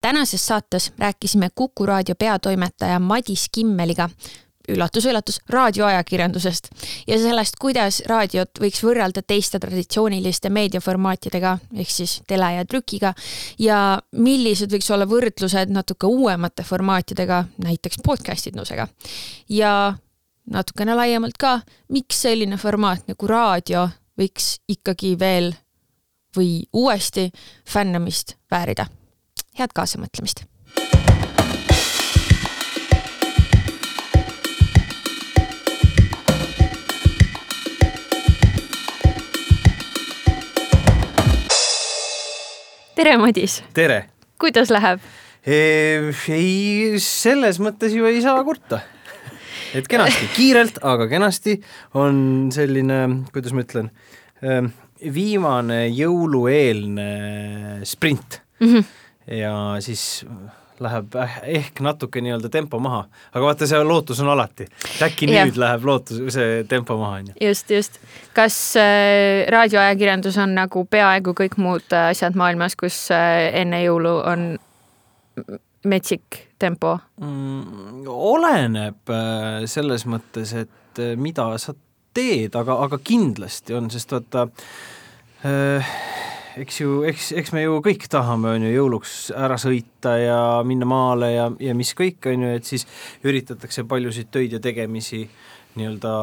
[0.00, 4.08] tänases saates rääkisime Kuku raadio peatoimetaja Madis Kimmeliga
[4.68, 6.68] üllatus-üllatus, raadioajakirjandusest
[7.06, 13.14] ja sellest, kuidas raadiot võiks võrrelda teiste traditsiooniliste meediaformaatidega ehk siis tele ja trükiga
[13.58, 13.78] ja
[14.12, 18.88] millised võiks olla võrdlused natuke uuemate formaatidega, näiteks podcast idnusega.
[19.48, 19.94] ja
[20.50, 23.88] natukene laiemalt ka, miks selline formaat nagu raadio
[24.20, 25.54] võiks ikkagi veel
[26.36, 27.30] või uuesti
[27.64, 28.86] fännamist väärida
[29.58, 30.44] head kaasamõtlemist!
[42.98, 43.62] tere, Madis!
[43.74, 44.04] tere!
[44.38, 45.02] kuidas läheb?
[45.48, 48.82] ei, selles mõttes ju ei saa kurta.
[49.74, 51.58] et kenasti, kiirelt, aga kenasti
[51.98, 53.00] on selline,
[53.34, 53.90] kuidas ma ütlen,
[55.18, 57.10] viimane jõulueelne
[57.86, 58.70] sprint mm.
[58.70, 58.88] -hmm
[59.30, 60.24] ja siis
[60.80, 64.68] läheb ehk natuke nii-öelda tempo maha, aga vaata, see lootus on alati,
[65.04, 65.44] äkki ja.
[65.46, 67.36] nüüd läheb lootus, see tempo maha, on ju.
[67.48, 67.98] just, just.
[68.36, 74.14] kas äh, raadioajakirjandus on nagu peaaegu kõik muud äh, asjad maailmas, kus äh, enne jõulu
[74.22, 74.48] on
[75.88, 78.06] metsik tempo mm,?
[78.08, 81.74] oleneb äh, selles mõttes, et äh, mida sa
[82.14, 84.48] teed, aga, aga kindlasti on, sest vaata
[85.46, 85.96] äh,
[86.62, 90.88] eks ju, eks, eks me ju kõik tahame, on ju, jõuluks ära sõita ja minna
[90.88, 92.86] maale ja, ja mis kõik, on ju, et siis
[93.26, 95.26] üritatakse paljusid töid ja tegemisi
[95.78, 96.14] nii-öelda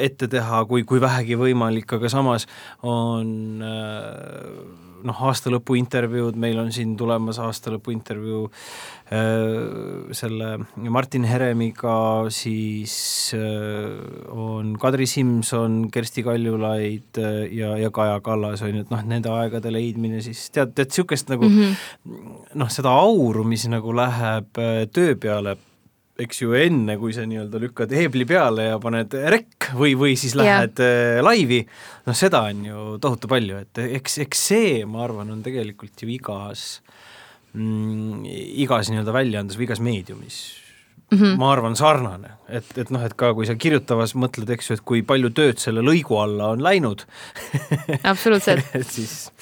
[0.00, 2.46] ette teha, kui, kui vähegi võimalik, aga samas
[2.88, 10.52] on äh, noh, aastalõpu intervjuud, meil on siin tulemas aastalõpu intervjuu äh, selle
[10.92, 11.96] Martin Heremiga,
[12.34, 12.94] siis
[13.36, 13.42] äh,
[14.32, 19.32] on Kadri Simson, Kersti Kaljulaid äh, ja, ja Kaja Kallas, on ju, et noh, nende
[19.32, 22.48] aegade leidmine siis tead, tead niisugust nagu mm -hmm.
[22.60, 25.56] noh, seda auru, mis nagu läheb äh, töö peale
[26.20, 30.34] eks ju, enne kui sa nii-öelda lükkad heebli peale ja paned rekk või, või siis
[30.38, 31.18] lähed yeah.
[31.18, 31.62] Äh, laivi,
[32.08, 36.10] noh seda on ju tohutu palju, et eks, eks see, ma arvan, on tegelikult ju
[36.12, 36.66] igas
[37.56, 38.26] mm,,
[38.64, 40.42] igas nii-öelda väljaandes või igas meediumis
[41.12, 41.38] mm -hmm.
[41.40, 44.84] ma arvan, sarnane, et, et noh, et ka kui sa kirjutavas mõtled, eks ju, et
[44.84, 47.06] kui palju tööd selle lõigu alla on läinud
[48.12, 49.32] absoluutselt et siis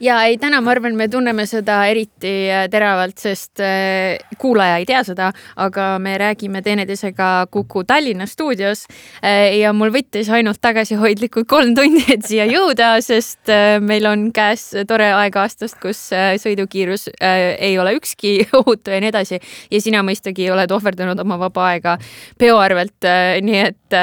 [0.00, 4.86] ja ei, täna ma arvan, me tunneme seda eriti äh, teravalt, sest äh, kuulaja ei
[4.88, 8.86] tea seda, aga me räägime teineteisega Kuku Tallinna stuudios
[9.22, 13.50] äh, ja mul võttis ainult tagasihoidlikult kolm tundi, et siia jõuda, sest
[13.84, 16.00] meil on käes tore aeg aastast, kus
[16.42, 19.40] sõidukiirus ei ole ükski ohutu ja nii edasi.
[19.72, 21.96] Ja sina mõistagi oled ohverdanud oma vaba aega
[22.38, 23.08] peo arvelt,
[23.42, 23.98] nii et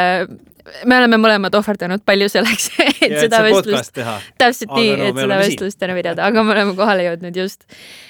[0.86, 4.00] me oleme mõlemad ohverdanud palju selleks, et ja, seda vestlust,
[4.40, 7.66] täpselt aga nii no,, et seda vestlust täna pidada, aga me oleme kohale jõudnud just.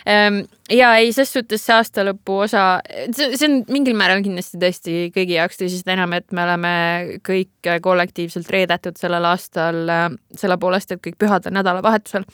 [0.09, 2.65] Ehm, ja ei, ses suhtes see aastalõpu osa,
[3.15, 6.73] see on mingil määral kindlasti tõesti kõigi jaoks tõsi, seda enam, et me oleme
[7.25, 10.07] kõik kollektiivselt reedetud sellel aastal äh,
[10.39, 12.27] selle poolest, et kõik pühad on nädalavahetusel.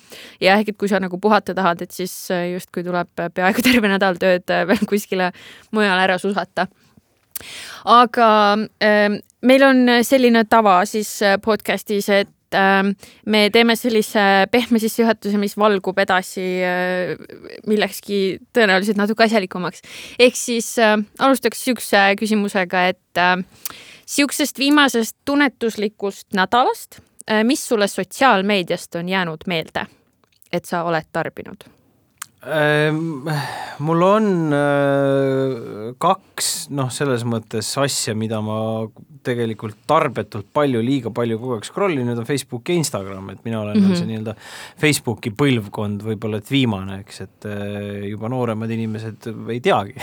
[0.43, 3.91] ja ehk, et kui sa nagu puhata tahad, et siis äh, justkui tuleb peaaegu terve
[3.91, 5.31] nädal tööd äh, veel kuskile
[5.73, 6.69] mujale ära susata
[7.85, 8.29] aga
[8.83, 12.83] äh, meil on selline tava siis äh, podcast'is, et äh,
[13.25, 17.15] me teeme sellise pehme sissejuhatuse, mis valgub edasi äh,
[17.67, 19.81] millekski tõenäoliselt natuke asjalikumaks.
[20.19, 23.37] ehk siis äh, alustaks niisuguse küsimusega, et äh,
[24.05, 29.85] niisugusest viimasest tunnetuslikust nädalast, äh, mis sulle sotsiaalmeediast on jäänud meelde,
[30.51, 31.80] et sa oled tarbinud?
[32.41, 33.27] Ehm,
[33.85, 38.87] mul on äh, kaks noh, selles mõttes asja, mida ma
[39.21, 43.43] tegelikult tarbetult palju, liiga palju kogu aeg scroll in, need on Facebook ja Instagram, et
[43.45, 43.99] mina olen mm -hmm.
[43.99, 44.33] see nii-öelda
[44.81, 49.93] Facebooki põlvkond võib-olla, et viimane, eks, et äh, juba nooremad inimesed ei teagi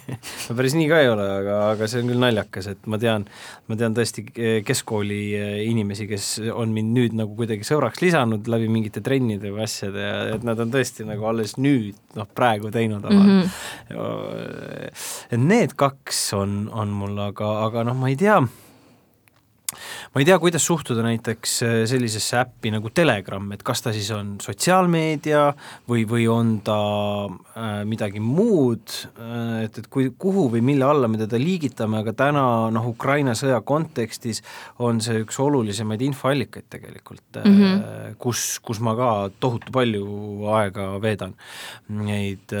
[0.48, 3.28] no päris nii ka ei ole, aga, aga see on küll naljakas, et ma tean,
[3.68, 4.26] ma tean tõesti
[4.66, 9.62] keskkooli äh, inimesi, kes on mind nüüd nagu kuidagi sõbraks lisanud läbi mingite trennide või
[9.68, 13.40] asjade ja et nad on tõesti nagu alles nüüd nüüd noh, praegu teinud, aga mm
[13.40, 13.48] -hmm.
[15.30, 18.40] et need kaks on, on mul, aga, aga noh, ma ei tea
[20.14, 24.10] ma ei tea, kuidas suhtuda näiteks äh, sellisesse äppi nagu Telegram, et kas ta siis
[24.14, 25.44] on sotsiaalmeedia
[25.90, 26.78] või, või on ta
[27.26, 32.14] äh, midagi muud, äh, et, et kui, kuhu või mille alla me teda liigitame, aga
[32.24, 32.44] täna
[32.74, 34.42] noh, Ukraina sõja kontekstis
[34.84, 38.16] on see üks olulisemaid infoallikaid tegelikult mm, -hmm.
[38.18, 39.10] kus, kus ma ka
[39.40, 40.04] tohutu palju
[40.54, 41.34] aega veedan.
[41.94, 42.52] Neid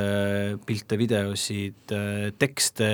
[0.66, 1.92] pilte, videosid,
[2.38, 2.90] tekste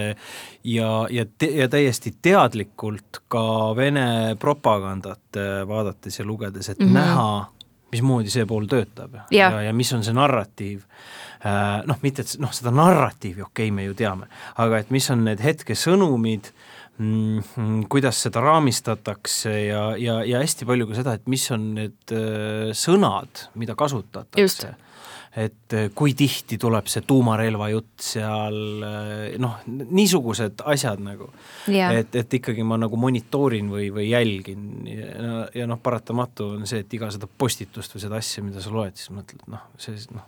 [0.64, 1.24] ja, ja,
[1.54, 3.42] ja täiesti teadlikult ka
[3.76, 6.92] Vene propagandat äh, vaadates ja lugedes, et mm -hmm.
[6.92, 7.46] näha,
[7.92, 10.82] mismoodi see pool töötab ja, ja, ja, mis on see narratiiv
[11.44, 14.26] äh,, noh, mitte et noh, seda narratiivi okei okay,, me ju teame,
[14.56, 16.70] aga et mis on need hetkesõnumid mm,,
[17.88, 22.70] kuidas seda raamistatakse ja, ja, ja hästi palju ka seda, et mis on need äh,
[22.76, 24.74] sõnad, mida kasutatakse.
[25.40, 31.30] Et äh, kui tihti tuleb see tuumarelva jutt seal, äh, noh, niisugused asjad nagu.
[32.02, 36.82] Et, et ikkagi ma nagu monitoorin või, või jälgin ja, ja noh, paratamatu on see,
[36.84, 40.26] et iga seda postitust või seda asja, mida sa loed, siis mõtled, noh, see noh,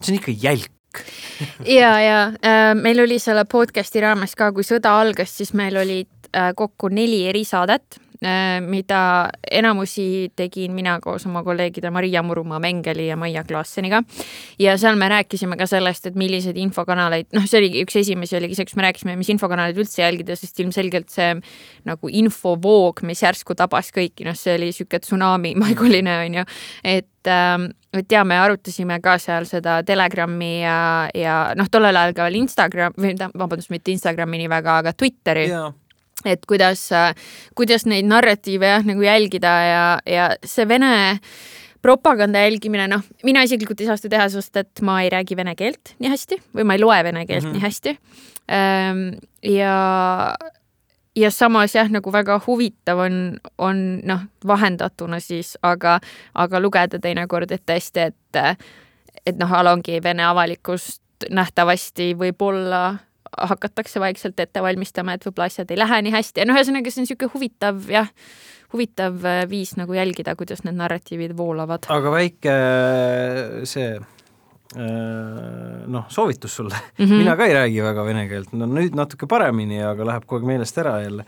[0.00, 0.73] see on ikka jälk
[1.66, 6.30] ja, ja äh, meil oli selle podcast'i raames ka, kui sõda algas, siis meil olid
[6.32, 13.08] äh, kokku neli erisaadet Äh, mida enamusi tegin mina koos oma kolleegide Maria Murumaa Mengeli
[13.08, 14.02] ja Maia Klaasseniga.
[14.58, 18.56] ja seal me rääkisime ka sellest, et milliseid infokanaleid, noh, see oligi üks esimesi oligi
[18.56, 21.34] see, kus me rääkisime, mis infokanaleid üldse jälgida, sest ilmselgelt see
[21.84, 26.46] nagu infovoog, mis järsku tabas kõiki, noh, see oli niisugune tsunami-maiguline, on ju,
[26.94, 30.78] et ähm, et ja me arutasime ka seal seda Telegrami ja,
[31.14, 35.48] ja noh, tollel ajal ka veel Instagram või vabandust, mitte Instagrami nii väga, aga Twitteri
[35.48, 35.72] yeah
[36.24, 36.86] et kuidas,
[37.58, 40.94] kuidas neid narratiive jah, nagu jälgida ja, ja see Vene
[41.84, 45.52] propaganda jälgimine, noh, mina isiklikult ei saa seda teha, sest et ma ei räägi vene
[45.58, 47.58] keelt nii hästi või ma ei loe vene keelt mm -hmm.
[47.58, 47.96] nii hästi.
[48.56, 49.02] Ehm,
[49.52, 49.74] ja,
[51.16, 55.98] ja samas jah, nagu väga huvitav on, on noh, vahendatuna siis, aga,
[56.34, 58.60] aga lugeda teinekord, et tõesti, et,
[59.26, 62.96] et noh, alongi Vene avalikkust nähtavasti võib-olla
[63.38, 67.02] hakatakse vaikselt ette valmistama, et võib-olla asjad ei lähe nii hästi ja noh, ühesõnaga see
[67.02, 68.10] on niisugune huvitav jah,
[68.74, 71.86] huvitav äh, viis nagu jälgida, kuidas need narratiivid voolavad.
[71.94, 73.94] aga väike äh, see
[74.74, 77.20] noh, soovitus sulle mm, -hmm.
[77.22, 80.48] mina ka ei räägi väga vene keelt, no nüüd natuke paremini, aga läheb kogu aeg
[80.50, 81.24] meelest ära jälle,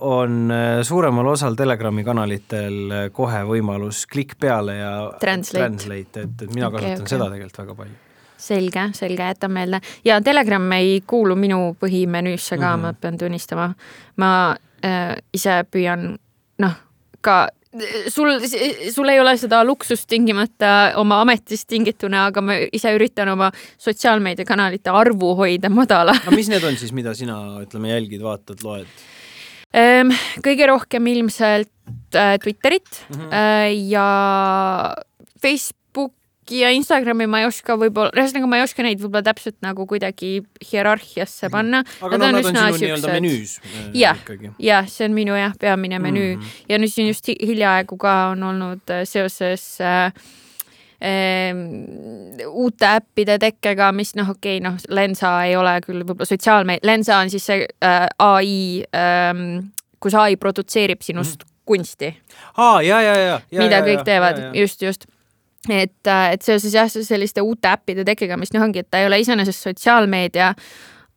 [0.00, 0.52] on
[0.82, 6.80] suuremal osal Telegrami kanalitel kohe võimalus klikk peale ja translate, translate, et, et mina okay,
[6.80, 7.16] kasutan okay.
[7.16, 8.02] seda tegelikult väga palju
[8.44, 9.80] selge, selge, jätan meelde.
[10.04, 12.86] ja Telegram ei kuulu minu põhimenüüsse ka mm, -hmm.
[12.86, 13.74] ma pean tunnistama.
[14.16, 16.18] ma äh, ise püüan,
[16.58, 16.74] noh,
[17.20, 17.48] ka
[18.08, 18.36] sul,
[18.94, 23.50] sul ei ole seda luksust tingimata oma ametist tingituna, aga ma ise üritan oma
[23.82, 26.16] sotsiaalmeediakanalite arvu hoida madala.
[26.22, 28.90] aga mis need on siis, mida sina, ütleme, jälgid, vaatad, loed?
[29.74, 30.12] Ehm,
[30.44, 33.88] kõige rohkem ilmselt äh, Twitterit mm -hmm.
[33.90, 34.08] ja
[36.44, 39.86] Facebook ja Instagrami ma ei oska võib-olla, ühesõnaga ma ei oska neid võib-olla täpselt nagu
[39.86, 41.84] kuidagi hierarhiasse panna.
[42.00, 44.18] aga no, nad on sinu nii-öelda menüüs äh, jah,
[44.58, 46.64] jah, see on minu jah, peamine menüü mm -hmm.
[46.68, 50.12] ja nüüd siin just hiljaaegu ka on olnud äh, seoses äh,
[51.00, 51.54] äh,
[52.48, 57.18] uute äppide tekkega, mis noh, okei okay,, noh, Lensa ei ole küll võib-olla sotsiaalmeedia, Lensa
[57.18, 61.52] on siis see äh, ai ähm,, kus ai produtseerib sinust mm -hmm.
[61.64, 62.16] kunsti.
[62.56, 63.62] aa, ja, ja, ja, ja.
[63.62, 65.13] mida ja, kõik ja, teevad, just, just
[65.70, 69.08] et, äh, et seoses jah, selliste uute äppide tekkega, mis noh, ongi, et ta ei
[69.08, 70.54] ole iseenesest sotsiaalmeedia,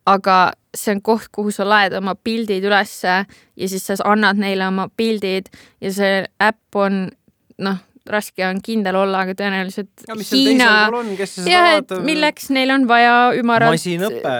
[0.07, 0.37] aga
[0.75, 3.17] see on koht, kuhu sa laed oma pildid ülesse
[3.57, 5.49] ja siis sa annad neile oma pildid
[5.81, 7.07] ja see äpp on
[7.63, 10.69] noh, raske on kindel olla, aga tõenäoliselt ja, Hiina,
[11.47, 13.73] jah, et milleks neil on vaja ümarat.
[13.73, 14.35] masinõpe.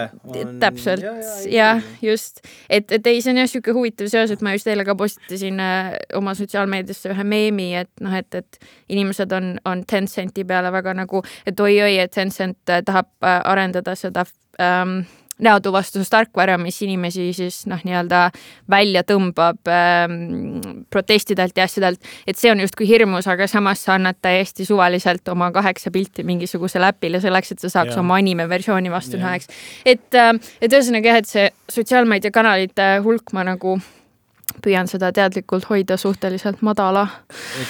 [0.62, 1.04] täpselt,
[1.50, 4.86] jah, just, et, et ei, see on jah niisugune huvitav seos, et ma just eile
[4.88, 10.44] ka postitasin äh, oma sotsiaalmeediasse ühe meemi, et noh, et, et inimesed on, on Tencenti
[10.48, 14.26] peale väga nagu, et oi-oi, et Tencent äh, tahab äh, arendada seda
[14.60, 15.00] ähm,
[15.44, 18.28] näotuvastustarkvara, mis inimesi siis noh, nii-öelda
[18.70, 24.18] välja tõmbab ähm, protestidelt ja asjadelt, et see on justkui hirmus, aga samas sa annad
[24.22, 28.00] täiesti suvaliselt oma kaheksa pilti mingisugusele äpile selleks, et sa saaks ja.
[28.02, 29.52] oma animeversiooni vastu näha, eks.
[29.86, 31.46] et, ähm, et ühesõnaga jah, et see
[31.78, 33.78] sotsiaalmeediakanalite hulk ma nagu
[34.64, 37.06] püüan seda teadlikult hoida suhteliselt madala.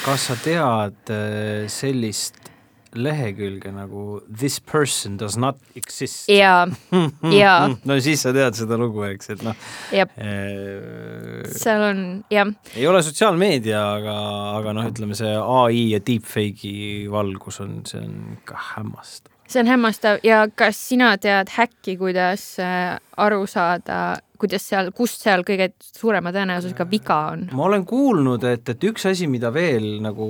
[0.05, 2.48] kas sa tead äh, sellist
[2.95, 6.29] lehekülge nagu This person does not exist.
[6.29, 6.67] jaa,
[7.41, 7.69] jaa.
[7.85, 9.57] no siis sa tead seda lugu, eks, et noh.
[9.93, 11.43] Ee...
[11.53, 12.03] seal on,
[12.33, 12.53] jah.
[12.75, 14.15] ei ole sotsiaalmeedia, aga,
[14.59, 19.33] aga noh, ütleme see ai ja deepfake'i valgus on, see on ikka hämmastav.
[19.49, 25.23] see on hämmastav ja kas sina tead häkki, kuidas äh, aru saada kuidas seal, kust
[25.25, 27.47] seal kõige suurema tõenäosusega viga on?
[27.55, 30.29] ma olen kuulnud, et, et üks asi, mida veel nagu,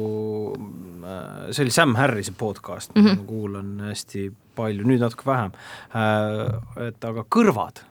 [1.04, 3.22] äh, see oli Sam Harrise podcast mm, -hmm.
[3.22, 5.56] ma kuulan hästi palju, nüüd natuke vähem,
[5.96, 7.86] äh, et aga kõrvad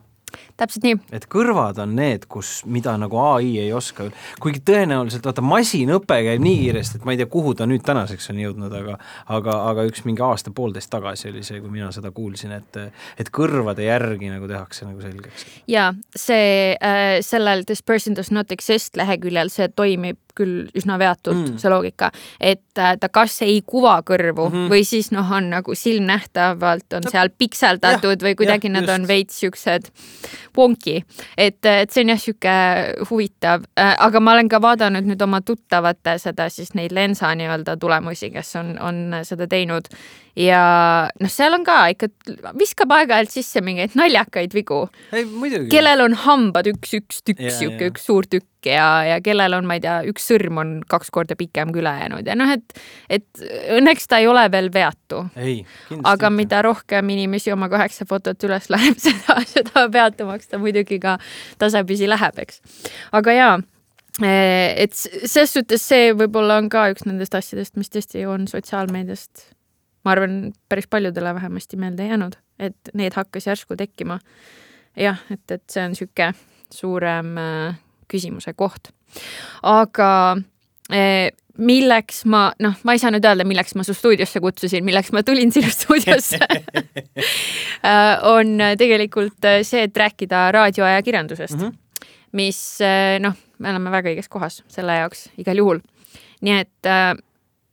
[0.58, 0.98] täpselt nii.
[1.14, 4.08] et kõrvad on need, kus, mida nagu ai ei oska,
[4.42, 8.30] kuigi tõenäoliselt vaata, masinõpe käib nii kiiresti, et ma ei tea, kuhu ta nüüd tänaseks
[8.34, 8.98] on jõudnud, aga
[9.38, 12.80] aga, aga üks mingi aasta-poolteist tagasi oli see, kui mina seda kuulsin, et
[13.18, 15.46] et kõrvade järgi nagu tehakse nagu selgeks.
[15.70, 21.40] jaa, see äh,, sellel This person does not exist leheküljel, see toimib küll üsna veatult
[21.40, 22.10] mm., see loogika,
[22.40, 24.72] et äh, ta kas ei kuva kõrvu mm -hmm.
[24.72, 28.94] või siis noh, on nagu silmnähtavalt on seal pikseldatud ja, või kuidagi ja, nad just.
[28.94, 29.90] on veits siuksed
[30.58, 31.00] wonky,
[31.36, 32.54] et, et see on jah, sihuke
[33.10, 37.78] huvitav, äh, aga ma olen ka vaadanud nüüd oma tuttavate seda siis neid Lensa nii-öelda
[37.80, 39.90] tulemusi, kes on, on seda teinud.
[40.38, 40.60] Ja
[41.18, 42.10] noh, seal on ka ikka,
[42.58, 44.84] viskab aeg-ajalt sisse mingeid naljakaid vigu.
[45.72, 49.76] kellel on hambad üks, üks tükk, sihuke üks suur tükk ja, ja kellel on, ma
[49.78, 53.42] ei tea, üks sõrm on kaks korda pikem kui ülejäänud ja noh, et, et
[53.76, 55.24] õnneks ta ei ole veel veatu.
[56.04, 61.18] aga mida rohkem inimesi oma kaheksa fotot üles läheb, seda, seda veatumaks ta muidugi ka
[61.58, 62.60] tasapisi läheb, eks.
[63.12, 63.54] aga jaa
[64.22, 69.48] eh, et selles suhtes see võib-olla on ka üks nendest asjadest, mis tõesti on sotsiaalmeediast,
[70.04, 70.38] ma arvan,
[70.68, 74.18] päris paljudele vähemasti meelde jäänud, et need hakkas järsku tekkima.
[74.98, 76.32] jah, et, et see on niisugune
[76.74, 77.76] suurem äh,
[78.10, 78.90] küsimuse koht.
[79.62, 80.10] aga
[80.92, 85.10] eh, milleks ma, noh, ma ei saa nüüd öelda, milleks ma su stuudiosse kutsusin, milleks
[85.16, 86.38] ma tulin sinu stuudiosse
[87.90, 92.10] eh, on tegelikult see, et rääkida raadioajakirjandusest mm, -hmm.
[92.38, 95.80] mis eh, noh, me oleme väga õiges kohas selle jaoks igal juhul.
[96.40, 96.92] nii et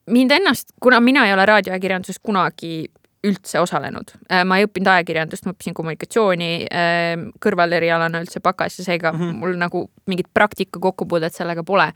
[0.10, 2.88] mind ennast, kuna mina ei ole raadioajakirjanduses kunagi
[3.26, 4.14] üldse osalenud.
[4.32, 9.20] Äh, ma ei õppinud ajakirjandust, ma õppisin kommunikatsiooni äh, kõrvalerialana üldse bakas ja seega mm
[9.20, 9.42] -hmm.
[9.42, 11.92] mul nagu mingit praktika kokkupuudet sellega pole.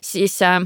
[0.00, 0.60] siis äh,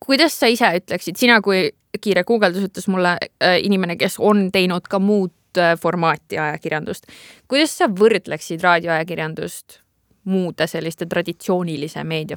[0.00, 3.16] kuidas sa ise ütleksid, sina kui kiire guugeldus ütles mulle
[3.62, 5.32] inimene, kes on teinud ka muud
[5.80, 7.06] formaati ajakirjandust,
[7.48, 9.78] kuidas sa võrdleksid raadioajakirjandust
[10.24, 12.36] muude selliste traditsioonilise meedia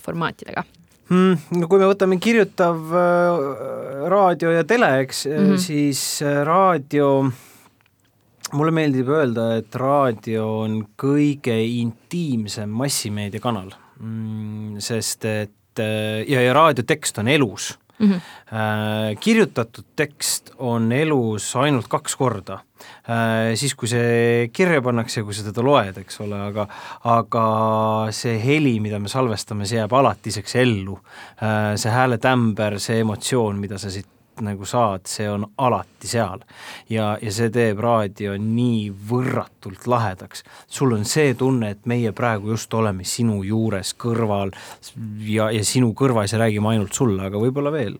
[1.07, 3.45] Hmm, no kui me võtame kirjutav äh,
[4.11, 5.61] raadio ja tele, eks mm, -hmm.
[5.63, 7.29] siis äh, raadio,
[8.51, 16.53] mulle meeldib öelda, et raadio on kõige intiimsem massimeediakanal mm,, sest et äh, ja, ja
[16.53, 18.11] raadiotekst on elus mm.
[18.11, 19.19] -hmm.
[19.19, 22.59] kirjutatud tekst on elus ainult kaks korda
[23.07, 26.65] Äh, siis, kui see kirja pannakse kui sa teda loed, eks ole, aga
[27.07, 27.45] aga
[28.15, 30.97] see heli, mida me salvestame, see jääb alatiseks ellu.
[31.39, 34.09] Äh, see hääletämber, see emotsioon, mida sa siit
[34.45, 36.43] nagu saad, see on alati seal.
[36.89, 40.43] ja, ja see teeb raadio nii võrratult lahedaks.
[40.67, 44.53] sul on see tunne, et meie praegu just oleme sinu juures kõrval
[45.25, 47.99] ja, ja sinu kõrvas ja räägime ainult sulle, aga võib-olla veel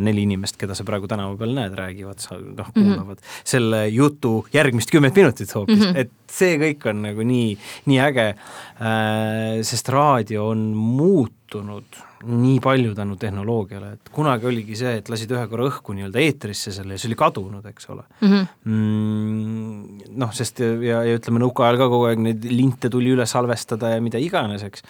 [0.00, 2.74] neli inimest, keda sa praegu tänava peal näed, räägivad, sa noh, mhm.
[2.74, 3.42] kuulavad mm -hmm.
[3.44, 5.96] selle jutu järgmist kümmet minutit hoopis mm, -hmm.
[5.96, 12.94] et see kõik on nagu nii, nii äge, äh, sest raadio on muutunud nii palju
[12.98, 17.00] tänu tehnoloogiale, et kunagi oligi see, et lasid ühe korra õhku nii-öelda eetrisse selle ja
[17.00, 18.32] see oli kadunud, eks ole mm.
[18.32, 18.46] -hmm.
[18.72, 23.92] Mm, noh, sest ja, ja ütleme, nõukaajal ka kogu aeg neid linte tuli üle salvestada
[23.94, 24.82] ja mida iganes, eks.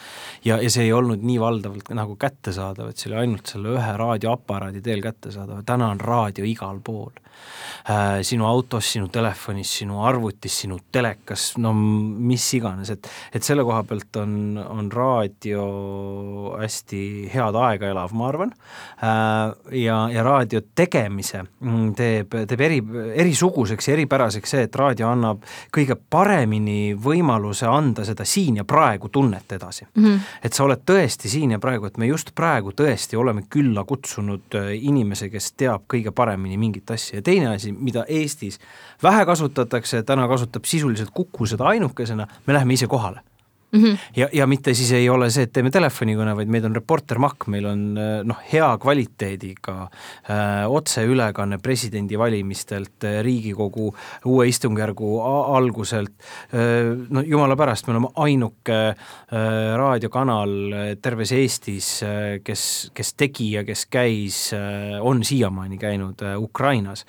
[0.44, 3.96] ja, ja see ei olnud nii valdavalt nagu kättesaadav, et see oli ainult selle ühe
[4.58, 7.12] raadioaparaadi teel kättesaadav, täna on raadio igal pool
[7.88, 8.20] äh,.
[8.22, 13.82] sinu autos, sinu telefonis, sinu arvutis, sinu telekas, no mis iganes, et et selle koha
[13.86, 15.64] pealt on, on raadio
[16.58, 22.80] hästi head aega elav, ma arvan, äh, ja, ja raadio tegemise mm, teeb, teeb eri,
[23.22, 29.08] erisuguseks ja eripäraseks see, et raadio annab kõige paremini võimaluse anda seda siin ja praegu
[29.08, 30.04] tunnet edasi mm.
[30.04, 30.20] -hmm.
[30.42, 34.47] et sa oled tõesti siin ja praegu, et me just praegu tõesti oleme külla kutsunud
[34.54, 37.18] äh, inimese, kes teab kõige paremini mingit asja.
[37.18, 38.60] Ja teine asi, mida Eestis
[39.02, 43.24] vähe kasutatakse, täna kasutab sisuliselt Kuku seda ainukesena, me läheme ise kohale
[43.72, 43.98] Mm -hmm.
[44.16, 47.46] ja, ja mitte siis ei ole see, et teeme telefonikõne, vaid meil on Reporter Mac,
[47.46, 53.94] meil on äh, noh, hea kvaliteediga äh, otseülekanne presidendivalimistelt äh,, Riigikogu
[54.24, 56.14] uue istungjärgu alguselt
[56.54, 60.56] äh,, no jumala pärast, me oleme ainuke äh, raadiokanal
[61.02, 67.04] terves Eestis äh,, kes, kes tegi ja kes käis äh,, on siiamaani käinud äh, Ukrainas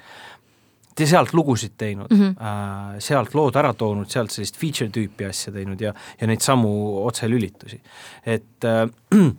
[1.08, 3.03] sealt lugusid teinud mm, -hmm.
[3.03, 7.82] sealt lood ära toonud, sealt sellist feature tüüpi asja teinud ja, ja neid samu otselülitusi.
[8.25, 8.88] et äh,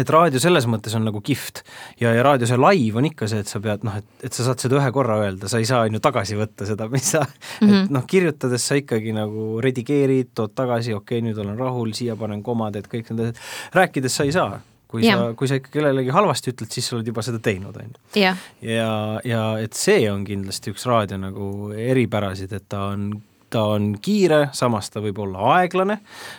[0.00, 1.60] et raadio selles mõttes on nagu kihvt
[2.00, 4.46] ja, ja raadio see live on ikka see, et sa pead noh, et, et sa
[4.46, 7.20] saad seda ühe korra öelda, sa ei saa on ju tagasi võtta seda, mis sa
[7.20, 7.28] mm,
[7.60, 7.68] -hmm.
[7.68, 7.94] et mhm.
[7.98, 12.42] noh, kirjutades sa ikkagi nagu redigeerid, tood tagasi, okei okay,, nüüd olen rahul, siia panen
[12.42, 13.42] komad, et kõik need asjad,
[13.76, 14.60] rääkides sa ei saa
[14.92, 15.16] kui ja.
[15.16, 18.32] sa, kui sa ikka kellelegi halvasti ütled, siis sa oled juba seda teinud, on ju.
[18.68, 18.94] ja,
[19.24, 23.10] ja et see on kindlasti üks raadio nagu eripärasid, et ta on
[23.52, 25.98] ta on kiire, samas ta võib olla aeglane,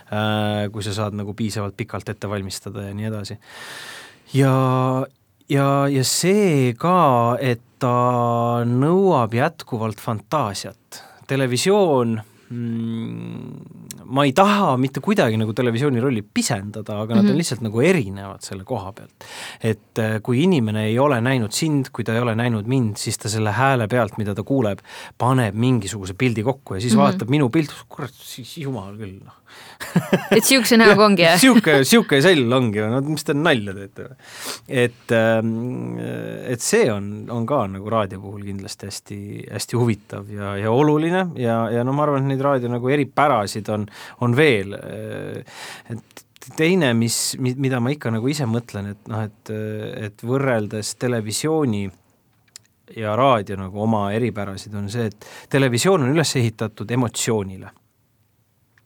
[0.09, 3.37] äh, kui sa saad nagu piisavalt pikalt ette valmistada ja nii edasi.
[4.33, 4.55] ja,
[5.49, 11.03] ja, ja see ka, et ta nõuab jätkuvalt fantaasiat.
[11.27, 12.17] televisioon
[12.49, 17.15] mm, ma ei taha mitte kuidagi nagu televisiooni rolli pisendada, aga mm -hmm.
[17.15, 17.37] nad on mhm.
[17.37, 19.27] lihtsalt nagu erinevad selle koha pealt.
[19.61, 23.17] et äh, kui inimene ei ole näinud sind, kui ta ei ole näinud mind, siis
[23.17, 24.79] ta selle hääle pealt, mida ta kuuleb,
[25.17, 27.03] paneb mingisuguse pildi kokku ja siis mm -hmm.
[27.03, 29.42] vaatab minu pilti, kurat, siis jumal küll, noh
[30.35, 31.37] et siukse näoga ongi, jah?
[31.39, 34.17] sihuke, sihuke sell ongi, no mis te nalja teete või?
[34.83, 35.53] et, ähm,
[36.49, 39.19] et see on, on ka nagu raadio puhul kindlasti hästi,
[39.51, 43.69] hästi huvitav ja, ja oluline ja, ja no ma arvan, et neid raadio nagu eripärasid
[43.73, 43.87] on,
[44.25, 44.75] on veel,
[45.93, 46.23] et
[46.57, 49.53] teine, mis, mida ma ikka nagu ise mõtlen, et noh, et,
[50.09, 51.85] et võrreldes televisiooni
[52.97, 57.71] ja raadio nagu oma eripärasid on see, et televisioon on üles ehitatud emotsioonile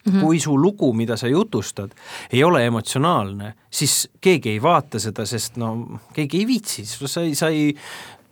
[0.07, 0.25] Mm -hmm.
[0.25, 1.91] kui su lugu, mida sa jutustad,
[2.31, 7.35] ei ole emotsionaalne, siis keegi ei vaata seda, sest no keegi ei viitsi, sa ei,
[7.35, 7.75] sa ei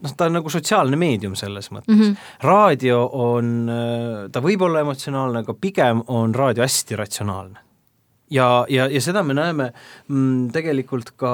[0.02, 2.02] noh, ta on nagu sotsiaalne meedium selles mõttes mm.
[2.02, 2.32] -hmm.
[2.44, 3.70] raadio on,
[4.32, 7.60] ta võib olla emotsionaalne, aga pigem on raadio hästi ratsionaalne.
[8.30, 9.72] ja, ja, ja seda me näeme
[10.08, 11.34] mm, tegelikult ka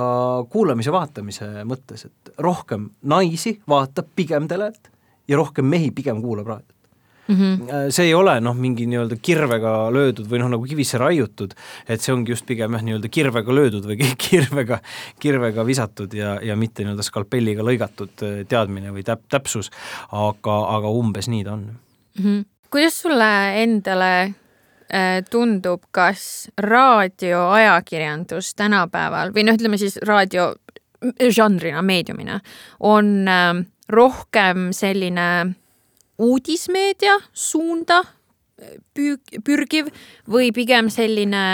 [0.50, 4.92] kuulamise, vaatamise mõttes, et rohkem naisi vaatab pigem telet
[5.28, 6.81] ja rohkem mehi pigem kuulab raadiot
[7.32, 7.68] mm.
[7.68, 7.92] -hmm.
[7.92, 11.54] see ei ole noh, mingi nii-öelda kirvega löödud või noh, nagu kivisse raiutud,
[11.88, 13.98] et see ongi just pigem jah, nii-öelda kirvega löödud või
[14.30, 14.82] kirvega,
[15.20, 19.72] kirvega visatud ja, ja mitte nii-öelda skalpelliga lõigatud äh, teadmine või täp-, täpsus,
[20.12, 22.24] aga, aga umbes nii ta on mm.
[22.24, 22.46] -hmm.
[22.70, 23.32] kuidas sulle
[23.64, 30.54] endale äh, tundub, kas raadioajakirjandus tänapäeval või noh, ütleme siis raadio
[31.30, 32.40] žanrina, meediumina
[32.80, 33.26] on
[33.90, 35.56] rohkem selline
[36.20, 38.02] uudismeedia suunda
[38.98, 39.92] püü-, pürgiv
[40.30, 41.46] või pigem selline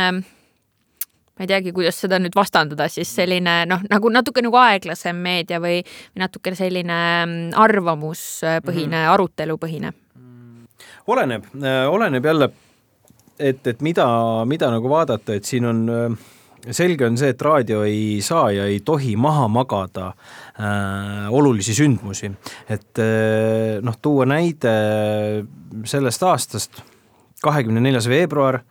[1.38, 5.60] ma ei teagi, kuidas seda nüüd vastandada, siis selline noh, nagu natuke nagu aeglasem meedia
[5.62, 5.84] või,
[6.16, 9.14] või natuke selline mm, arvamuspõhine mm, -hmm.
[9.14, 9.94] arutelupõhine?
[11.08, 11.46] oleneb,
[11.90, 12.50] oleneb jälle,
[13.40, 14.08] et, et mida,
[14.46, 16.18] mida nagu vaadata, et siin on äh,
[16.72, 22.32] selge on see, et raadio ei saa ja ei tohi maha magada äh, olulisi sündmusi.
[22.70, 24.74] et äh, noh, tuua näide
[25.86, 26.82] sellest aastast,
[27.44, 28.62] kahekümne neljas veebruar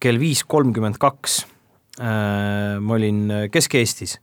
[0.00, 1.44] kell viis kolmkümmend kaks
[2.00, 4.18] äh, ma olin Kesk-Eestis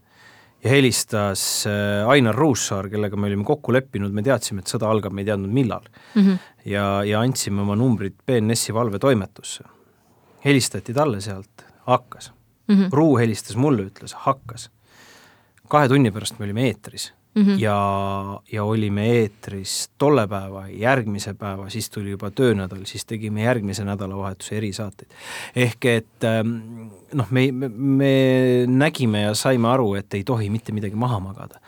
[0.63, 5.13] ja helistas äh, Ainar Ruussaar, kellega me olime kokku leppinud, me teadsime, et sõda algab,
[5.13, 6.21] me ei teadnud, millal mm.
[6.21, 6.39] -hmm.
[6.73, 9.63] ja, ja andsime oma numbrid BNS-i valvetoimetusse.
[10.45, 12.31] helistati talle sealt, hakkas
[12.67, 12.75] mm.
[12.75, 12.89] -hmm.
[12.91, 14.69] Ruu helistas mulle, ütles, hakkas.
[15.67, 17.59] kahe tunni pärast me olime eetris mm -hmm.
[17.59, 23.85] ja, ja olime eetris tolle päeva, järgmise päeva, siis tuli juba töönädal, siis tegime järgmise
[23.85, 25.09] nädalavahetuse erisaateid.
[25.55, 28.13] ehk et ähm, noh, me, me, me
[28.67, 31.59] nägime ja saime aru, et ei tohi mitte midagi maha magada.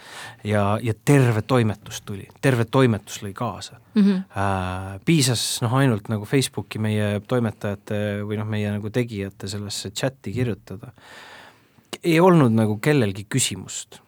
[0.43, 4.01] ja, ja terve toimetus tuli, terve toimetus lõi kaasa mm.
[4.01, 4.17] -hmm.
[4.39, 10.33] Äh, piisas noh, ainult nagu Facebooki meie toimetajate või noh, meie nagu tegijate sellesse chati
[10.33, 10.91] kirjutada.
[12.03, 14.01] ei olnud nagu kellelgi küsimust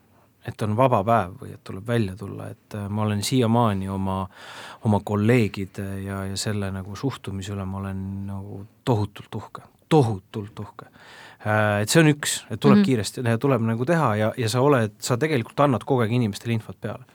[0.48, 4.24] et on vaba päev või et tuleb välja tulla, et äh, ma olen siiamaani oma,
[4.88, 10.90] oma kolleegide ja, ja selle nagu suhtumise üle ma olen nagu tohutult uhke, tohutult uhke.
[11.46, 12.86] Äh, et see on üks, et tuleb mm -hmm.
[12.86, 16.78] kiiresti, tuleb nagu teha ja, ja sa oled, sa tegelikult annad kogu aeg inimestele infot
[16.82, 17.06] peale.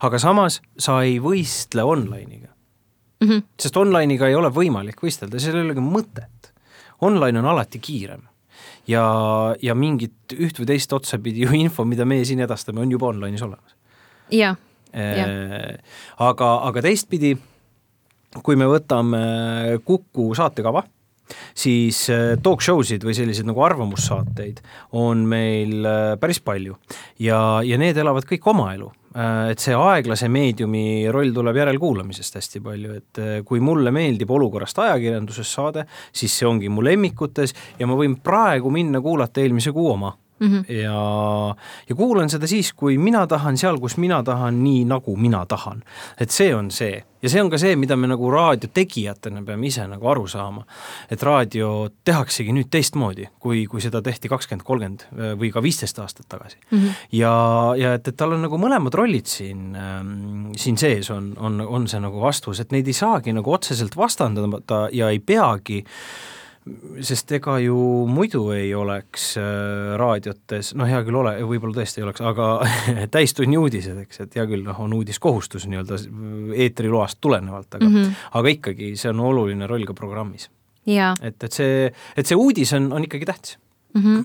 [0.00, 2.48] aga samas sa ei võistle online'iga
[3.20, 3.28] mm.
[3.28, 3.42] -hmm.
[3.58, 6.52] sest online'iga ei ole võimalik võistelda, seal ei olegi mõtet.
[7.00, 8.29] Online on alati kiirem
[8.90, 9.04] ja,
[9.62, 13.46] ja mingit üht või teist otsapidi ju info, mida meie siin edastame, on juba online'is
[13.46, 13.76] olemas.
[14.34, 14.58] jah
[14.94, 15.78] äh,.
[16.18, 17.36] aga, aga teistpidi,
[18.42, 19.20] kui me võtame
[19.86, 20.84] Kuku saatekava,
[21.54, 24.62] siis äh, talk show sid või selliseid nagu arvamussaateid
[24.98, 26.78] on meil äh, päris palju
[27.22, 32.38] ja, ja need elavad kõik oma elu Äh, et see aeglase meediumi roll tuleb järelkuulamisest
[32.38, 37.54] hästi palju, et äh, kui mulle meeldib olukorrast ajakirjanduses saade, siis see ongi mu lemmikutes
[37.80, 40.46] ja ma võin praegu minna kuulata eelmise kuu oma mm.
[40.46, 40.72] -hmm.
[40.72, 41.56] ja,
[41.88, 45.82] ja kuulan seda siis, kui mina tahan, seal, kus mina tahan, nii nagu mina tahan.
[46.20, 49.84] et see on see ja see on ka see, mida me nagu raadiotegijatena peame ise
[49.88, 50.64] nagu aru saama.
[51.10, 55.98] et raadio tehaksegi nüüd teistmoodi, kui, kui seda tehti kakskümmend, kolmkümmend äh, või ka viisteist
[55.98, 56.78] aastat tagasi mm.
[56.78, 57.06] -hmm.
[57.12, 57.34] ja,
[57.76, 61.88] ja et, et tal on nagu mõlemad rollid siin ähm,, siin sees on, on, on
[61.88, 65.84] see nagu vastus, et neid ei saagi nagu otseselt vastandada ja ei peagi
[67.00, 67.76] sest ega ju
[68.10, 72.48] muidu ei oleks äh, raadiotes, noh, hea küll ole, võib-olla tõesti ei oleks, aga
[73.14, 76.00] täistunni uudised, eks, et hea küll, noh, on uudiskohustus nii-öelda
[76.66, 78.26] eetriloast tulenevalt, aga mm, -hmm.
[78.42, 80.50] aga ikkagi see on oluline roll ka programmis.
[81.22, 83.58] et, et see, et see uudis on, on ikkagi tähtis
[83.94, 84.02] mm.
[84.02, 84.24] -hmm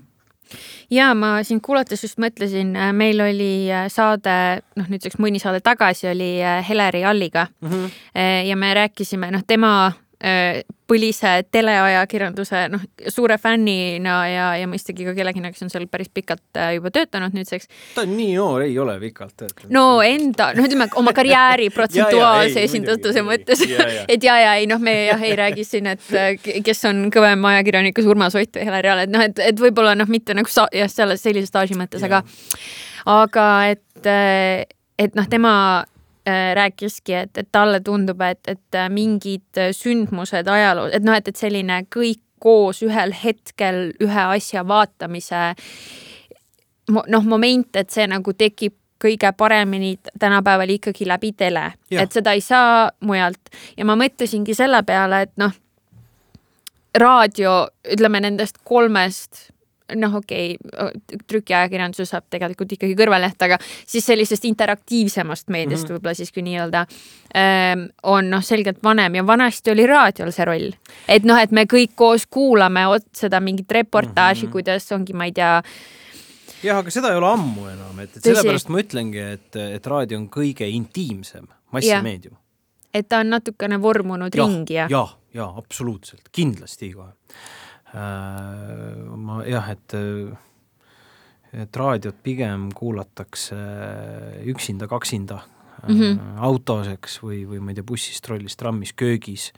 [0.90, 5.60] ja ma sind kuulates just mõtlesin, äh, meil oli äh, saade, noh nüüdseks mõni saade
[5.60, 7.90] tagasi oli Heleri Alliga mm -hmm.
[8.46, 9.92] ja me rääkisime, noh, tema
[10.86, 16.56] põlise teleajakirjanduse noh, suure fännina ja, ja mõistagi ka kellegina, kes on seal päris pikalt
[16.56, 17.68] äh, juba töötanud nüüdseks.
[17.94, 19.72] ta on nii noor, ei ole pikalt töötanud.
[19.74, 23.64] no enda, noh, ütleme oma karjääri protsentuaalse esindatuse mõttes,
[24.06, 27.44] et ja, ja ei noh, me jah ei räägi siin, et äh, kes on kõvem
[27.52, 30.68] ajakirjanikus Urmas Ott või Hele Real, et noh, et, et võib-olla noh, mitte nagu sa,
[30.72, 32.22] jah, selles sellise staaži mõttes, aga
[33.10, 34.08] aga et,
[35.02, 35.52] et noh, tema
[35.86, 35.95] Äh,
[36.26, 41.36] rääkiski, et, et talle tundub, et, et äh, mingid sündmused ajaloos, et noh, et, et
[41.36, 45.54] selline kõik koos ühel hetkel ühe asja vaatamise
[46.92, 52.40] noh, moment, et see nagu tekib kõige paremini tänapäeval ikkagi läbi tele, et seda ei
[52.40, 53.52] saa mujalt.
[53.76, 55.52] Ja ma mõtlesingi selle peale, et noh,
[56.96, 57.58] raadio,
[57.92, 59.50] ütleme nendest kolmest
[59.94, 65.98] noh, okei okay,, trükiajakirjanduse saab tegelikult ikkagi kõrvalleht, aga siis sellisest interaktiivsemast meediast mm -hmm.
[65.98, 66.86] võib-olla siis kui nii-öelda
[67.36, 70.72] ähm, on noh, selgelt vanem ja vanasti oli raadiol see roll.
[71.08, 72.80] et noh, et me kõik koos kuulame
[73.12, 74.52] seda mingit reportaaži mm, -hmm.
[74.52, 75.62] kuidas ongi, ma ei tea
[76.62, 80.18] jah, aga seda ei ole ammu enam, et, et sellepärast ma ütlengi, et, et raadio
[80.18, 82.36] on kõige intiimsem massimeedium.
[82.94, 84.88] et ta on natukene vormunud ja, ringi ja.
[84.90, 87.12] ja, ja absoluutselt, kindlasti kohe
[87.94, 89.94] ma jah, et
[91.56, 93.56] et raadiot pigem kuulatakse
[94.50, 95.38] üksinda, kaksinda
[95.88, 96.18] mm -hmm.
[96.38, 99.52] autos, eks, või, või ma ei tea, bussis, trollis, trammis, köögis,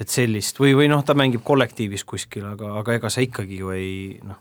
[0.00, 3.70] et sellist või, või noh, ta mängib kollektiivis kuskil, aga, aga ega sa ikkagi ju
[3.70, 4.38] ei noh,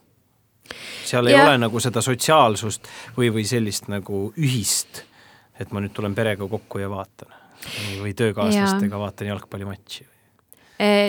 [1.05, 1.45] seal ei ja.
[1.45, 5.03] ole nagu seda sotsiaalsust või, või sellist nagu ühist,
[5.59, 7.33] et ma nüüd tulen perega kokku ja vaatan
[8.01, 8.99] või, töökaaslastega ja.
[8.99, 10.07] vaatan jalgpallimatši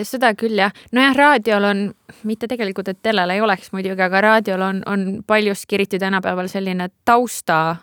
[0.04, 1.82] seda küll jah, nojah, raadiol on,
[2.26, 6.88] mitte tegelikult, et telel ei oleks muidugi, aga raadiol on, on paljuski, eriti tänapäeval selline
[7.04, 7.76] tausta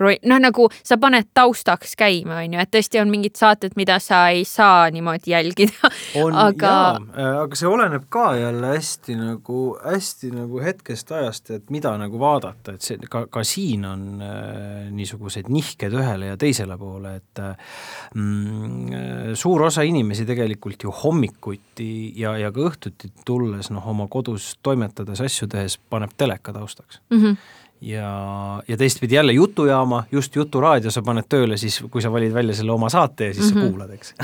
[0.00, 4.26] noh, nagu sa paned taustaks käima, on ju, et tõesti on mingid saated, mida sa
[4.34, 5.90] ei saa niimoodi jälgida.
[6.46, 6.72] aga
[7.16, 12.20] äh, aga see oleneb ka jälle hästi nagu, hästi nagu hetkest ajast, et mida nagu
[12.20, 17.42] vaadata, et see ka, ka siin on äh, niisugused nihked ühele ja teisele poole, et
[17.42, 17.76] äh,
[18.14, 24.54] mm, suur osa inimesi tegelikult ju hommikuti ja, ja ka õhtuti tulles noh, oma kodus
[24.64, 27.22] toimetades, asju tehes paneb teleka taustaks mm.
[27.22, 32.34] -hmm ja, ja teistpidi jälle jutujaama, just Juturaadio sa paned tööle siis, kui sa valid
[32.34, 33.62] välja selle oma saate ja siis mm -hmm.
[33.62, 33.70] sa mhm.
[33.70, 34.14] kuulad, eks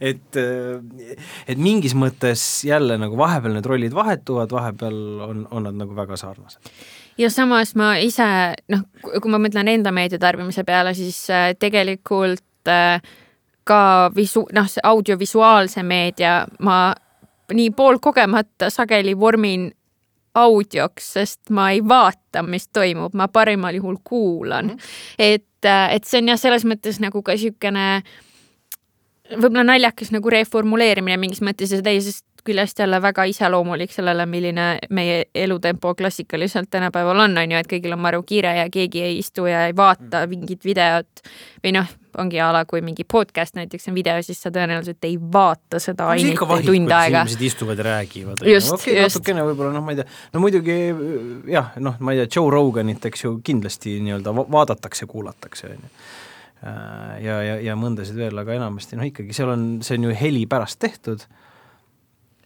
[0.10, 0.36] et,
[1.48, 6.16] et mingis mõttes jälle nagu vahepeal need rollid vahetuvad, vahepeal on, on nad nagu väga
[6.16, 6.60] sarnased.
[7.18, 8.26] ja samas ma ise,
[8.68, 13.02] noh, kui ma mõtlen enda meediatarbimise peale, siis äh, tegelikult äh,
[13.64, 16.94] ka visu-, noh, see audiovisuaalse meedia ma
[17.52, 19.72] nii poolkogemata sageli vormin
[20.34, 24.70] audioks, sest ma ei vaata, mis toimub, ma parimal juhul kuulan mm.
[24.70, 25.10] -hmm.
[25.18, 28.02] et, äh, et see on jah, selles mõttes nagu ka niisugune
[29.30, 35.24] võib-olla naljakas nagu reformuleerimine mingis mõttes ja teisest küljest jälle väga iseloomulik sellele, milline meie
[35.34, 39.46] elutempo klassikaliselt tänapäeval on, on ju, et kõigil on maru kiire ja keegi ei istu
[39.48, 40.32] ja ei vaata mm.
[40.34, 41.22] mingit videot
[41.64, 45.16] või noh, ongi a la kui mingi podcast näiteks on video, siis sa tõenäoliselt ei
[45.18, 47.24] vaata seda ainult tund aega.
[47.24, 48.44] inimesed istuvad ja räägivad.
[48.44, 50.76] okei, natukene võib-olla noh, ma ei tea, no muidugi
[51.50, 55.94] jah, noh, ma ei tea, Joe Roganit, eks ju, kindlasti nii-öelda vaadatakse, kuulatakse, on ju
[56.68, 60.18] äh, ja, ja, ja mõndasid veel, aga enamasti noh, ikkagi seal on, see on ju
[60.20, 61.24] heli pärast tehtud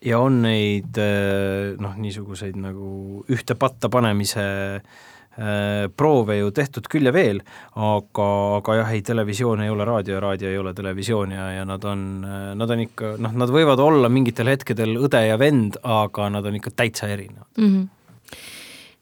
[0.05, 4.45] ja on neid äh, noh, niisuguseid nagu ühte patta panemise
[4.79, 7.43] äh, proove ju tehtud küll ja veel,
[7.75, 11.67] aga, aga jah, ei, televisioon ei ole raadio ja raadio ei ole televisioon ja, ja
[11.69, 15.81] nad on, äh, nad on ikka noh, nad võivad olla mingitel hetkedel õde ja vend,
[15.83, 17.71] aga nad on ikka täitsa erinevad mm.
[17.77, 17.87] -hmm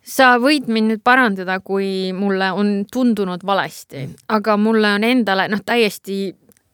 [0.06, 5.62] sa võid mind nüüd parandada, kui mulle on tundunud valesti, aga mulle on endale noh,
[5.66, 6.30] täiesti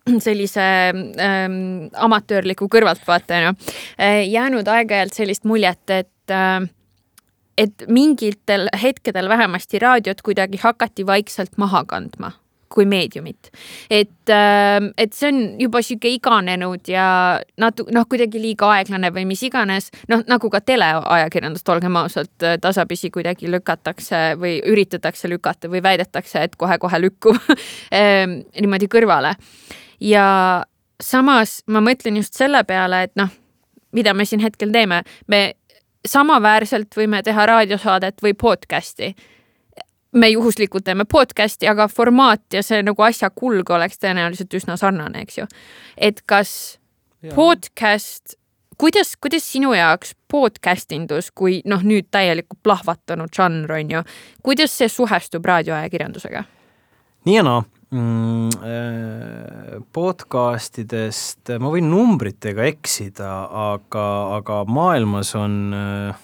[0.26, 6.62] sellise ähm, amatöörliku kõrvaltvaatajana äh, jäänud aeg-ajalt sellist muljet, et äh,
[7.58, 12.32] et mingitel hetkedel vähemasti raadiot kuidagi hakati vaikselt maha kandma
[12.72, 13.50] kui meediumit.
[13.90, 19.26] et, ähm, et see on juba sihuke iganenud ja natu-, noh, kuidagi liiga aeglane või
[19.28, 22.32] mis iganes, noh, nagu ka teleajakirjandust, olgem ausad,
[22.64, 27.36] tasapisi kuidagi lükatakse või üritatakse lükata või väidetakse, et kohe-kohe lükkub
[28.00, 29.36] ähm, niimoodi kõrvale
[30.02, 30.26] ja
[31.02, 33.30] samas ma mõtlen just selle peale, et noh,
[33.92, 35.42] mida me siin hetkel teeme, me
[36.08, 39.12] samaväärselt võime teha raadiosaadet või podcast'i
[40.12, 45.24] me juhuslikult teeme podcast'i, aga formaat ja see nagu asja kulg oleks tõenäoliselt üsna sarnane,
[45.24, 45.46] eks ju.
[45.96, 46.78] et kas
[47.22, 47.32] ja.
[47.34, 48.36] podcast,
[48.80, 54.02] kuidas, kuidas sinu jaoks podcast indus, kui noh, nüüd täielikult plahvatanud žanr on ju,
[54.42, 56.44] kuidas see suhestub raadioajakirjandusega?
[57.24, 57.81] nii ja naa mm,.
[57.92, 64.04] Äh, podcastidest ma võin numbritega eksida, aga,
[64.38, 66.22] aga maailmas on äh,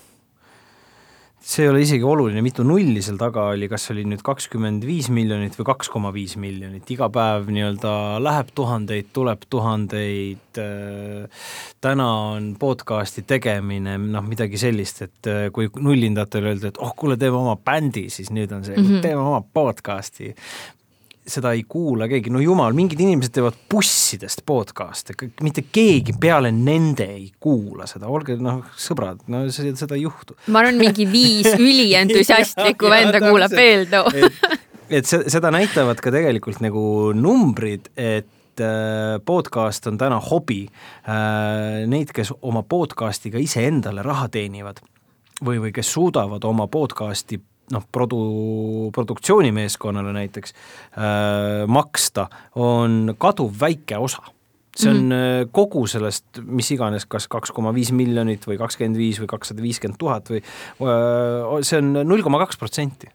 [1.45, 5.11] see ei ole isegi oluline, mitu nulli seal taga oli, kas oli nüüd kakskümmend viis
[5.13, 7.93] miljonit või kaks koma viis miljonit, iga päev nii-öelda
[8.25, 11.45] läheb tuhandeid, tuleb tuhandeid, äh,
[11.85, 17.37] täna on podcast'i tegemine noh, midagi sellist, et kui nullindatel öelda, et oh, kuule, teeme
[17.45, 19.05] oma bändi, siis nüüd on see mm, -hmm.
[19.05, 20.33] teeme oma podcast'i
[21.29, 27.07] seda ei kuula keegi, no jumal, mingid inimesed teevad bussidest podcast'e, mitte keegi peale nende
[27.15, 30.39] ei kuula seda, olge noh, sõbrad, no see, seda ei juhtu.
[30.53, 33.55] ma arvan, mingi viis ülientusiastlikku venda kuulab
[33.93, 34.13] too
[34.89, 36.83] et, et seda näitavad ka tegelikult nagu
[37.17, 40.65] numbrid, et äh, podcast on täna hobi.
[41.09, 44.81] Äh, neid, kes oma podcast'iga iseendale raha teenivad
[45.45, 47.41] või, või kes suudavad oma podcast'i
[47.73, 54.23] noh, produ-, produktsioonimeeskonnale näiteks äh, maksta, on kaduv väike osa
[54.79, 55.49] see on mm -hmm.
[55.53, 59.99] kogu sellest, mis iganes, kas kaks koma viis miljonit või kakskümmend viis või kakssada viiskümmend
[59.99, 63.11] tuhat või äh, see on null koma kaks protsenti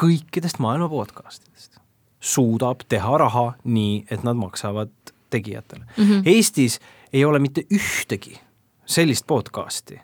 [0.00, 1.78] kõikidest maailma podcastidest
[2.20, 4.92] suudab teha raha nii, et nad maksavad
[5.30, 6.04] tegijatele mm.
[6.04, 6.22] -hmm.
[6.24, 6.80] Eestis
[7.12, 8.38] ei ole mitte ühtegi
[8.86, 10.00] sellist podcast'i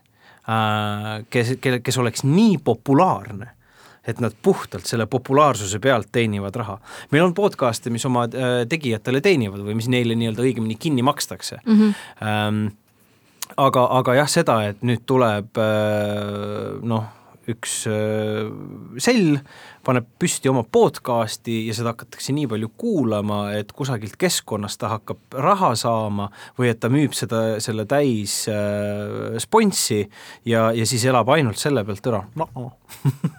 [1.30, 3.50] kes, kelle, kes oleks nii populaarne,
[4.06, 6.78] et nad puhtalt selle populaarsuse pealt teenivad raha.
[7.10, 11.58] meil on podcast'e, mis oma äh, tegijatele teenivad või mis neile nii-öelda õigemini kinni makstakse
[11.64, 11.80] mm.
[11.82, 12.70] -hmm.
[13.56, 17.10] aga, aga jah, seda, et nüüd tuleb äh, noh,
[17.50, 17.74] üks
[19.02, 19.36] sell
[19.86, 25.38] paneb püsti oma podcast'i ja seda hakatakse nii palju kuulama, et kusagilt keskkonnast ta hakkab
[25.46, 26.28] raha saama
[26.58, 30.02] või et ta müüb seda, selle täis äh, sponssi
[30.48, 32.70] ja, ja siis elab ainult selle pealt ära, no mm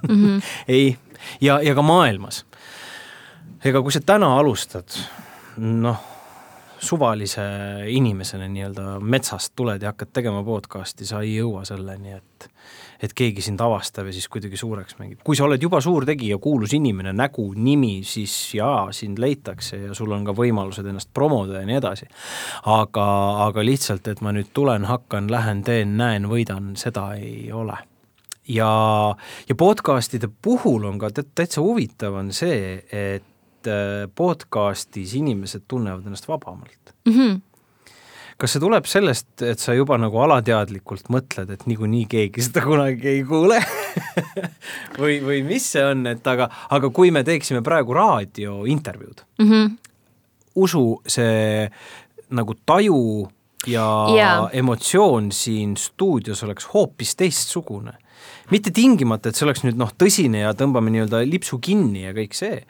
[0.09, 0.43] -hmm.
[0.75, 0.97] ei,
[1.41, 2.45] ja, ja ka maailmas.
[3.65, 4.87] ega kui sa täna alustad,
[5.57, 6.17] noh
[6.79, 7.41] suvalise
[7.87, 12.49] inimesena nii-öelda metsast tuled ja hakkad tegema podcast'i, sa ei jõua selleni, et
[13.03, 15.21] et keegi sind avastab ja siis kuidagi suureks mängib.
[15.23, 19.97] kui sa oled juba suur tegija, kuulus inimene, nägu, nimi, siis jaa, sind leitakse ja
[19.97, 22.09] sul on ka võimalused ennast promoda ja nii edasi.
[22.65, 23.07] aga,
[23.47, 27.77] aga lihtsalt, et ma nüüd tulen, hakkan, lähen, teen, näen, võidan, seda ei ole
[28.47, 28.71] ja,
[29.49, 36.27] ja podcast'ide puhul on ka täitsa huvitav on see, et äh, podcast'is inimesed tunnevad ennast
[36.27, 37.13] vabamalt mm.
[37.13, 37.41] -hmm
[38.37, 43.09] kas see tuleb sellest, et sa juba nagu alateadlikult mõtled, et niikuinii keegi seda kunagi
[43.15, 43.57] ei kuule
[45.01, 49.71] või, või mis see on, et aga, aga kui me teeksime praegu raadiointervjuud mm, -hmm.
[50.65, 51.65] usu, see
[52.37, 53.01] nagu taju
[53.67, 54.49] ja yeah.
[54.53, 57.93] emotsioon siin stuudios oleks hoopis teistsugune.
[58.51, 62.37] mitte tingimata, et see oleks nüüd noh, tõsine ja tõmbame nii-öelda lipsu kinni ja kõik
[62.37, 62.61] see,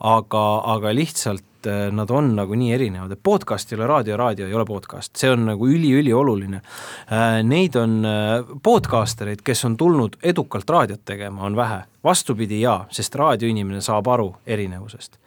[0.00, 0.44] aga,
[0.76, 4.46] aga lihtsalt et äh, nad on nagu nii erinevad, et podcast ei ole raadio, raadio
[4.48, 6.60] ei ole podcast, see on nagu üliülioluline.
[7.12, 12.86] Äh, neid on äh, podcastereid, kes on tulnud edukalt raadiot tegema, on vähe, vastupidi jaa,
[12.90, 15.18] sest raadioinimene saab aru erinevusest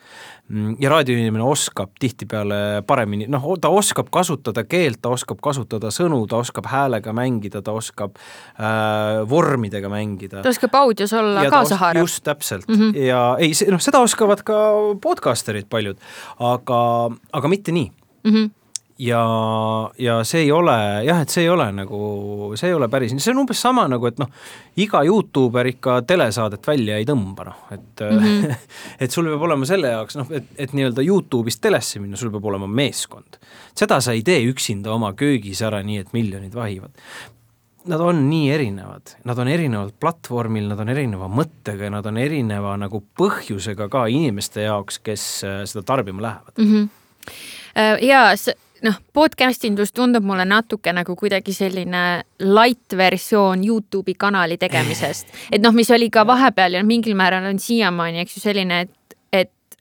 [0.47, 2.55] Mm, ja raadioinimene oskab tihtipeale
[2.87, 7.73] paremini, noh, ta oskab kasutada keelt, ta oskab kasutada sõnu, ta oskab häälega mängida, ta
[7.75, 10.39] oskab äh, vormidega mängida.
[10.45, 11.99] ta oskab audios olla kaasahaarav.
[11.99, 12.75] just, täpselt mm.
[12.79, 12.95] -hmm.
[13.09, 14.55] ja ei, noh, seda oskavad ka
[15.03, 15.99] podcasterid paljud,
[16.39, 17.91] aga, aga mitte nii
[18.23, 18.31] mm.
[18.31, 18.56] -hmm
[18.97, 21.99] ja, ja see ei ole jah, et see ei ole nagu,
[22.57, 24.31] see ei ole päris, see on umbes sama nagu, et noh,
[24.81, 28.67] iga Youtuber ikka telesaadet välja ei tõmba, noh, et mm, -hmm.
[29.05, 32.45] et sul peab olema selle jaoks noh, et, et nii-öelda Youtube'ist telesse minna, sul peab
[32.45, 33.39] olema meeskond.
[33.77, 36.91] seda sa ei tee üksinda oma köögis ära, nii et miljonid vahivad.
[37.88, 42.17] Nad on nii erinevad, nad on erineval platvormil, nad on erineva mõttega ja nad on
[42.17, 46.73] erineva nagu põhjusega ka inimeste jaoks, kes äh, seda tarbima lähevad mm.
[46.73, 48.03] -hmm.
[48.03, 48.33] ja
[48.85, 52.03] noh, podcast indus tundub mulle natuke nagu kuidagi selline
[52.43, 55.33] light versioon Youtube'i kanali tegemisest.
[55.53, 59.17] et noh, mis oli ka vahepeal ja mingil määral on siiamaani, eks ju, selline, et,
[59.33, 59.79] et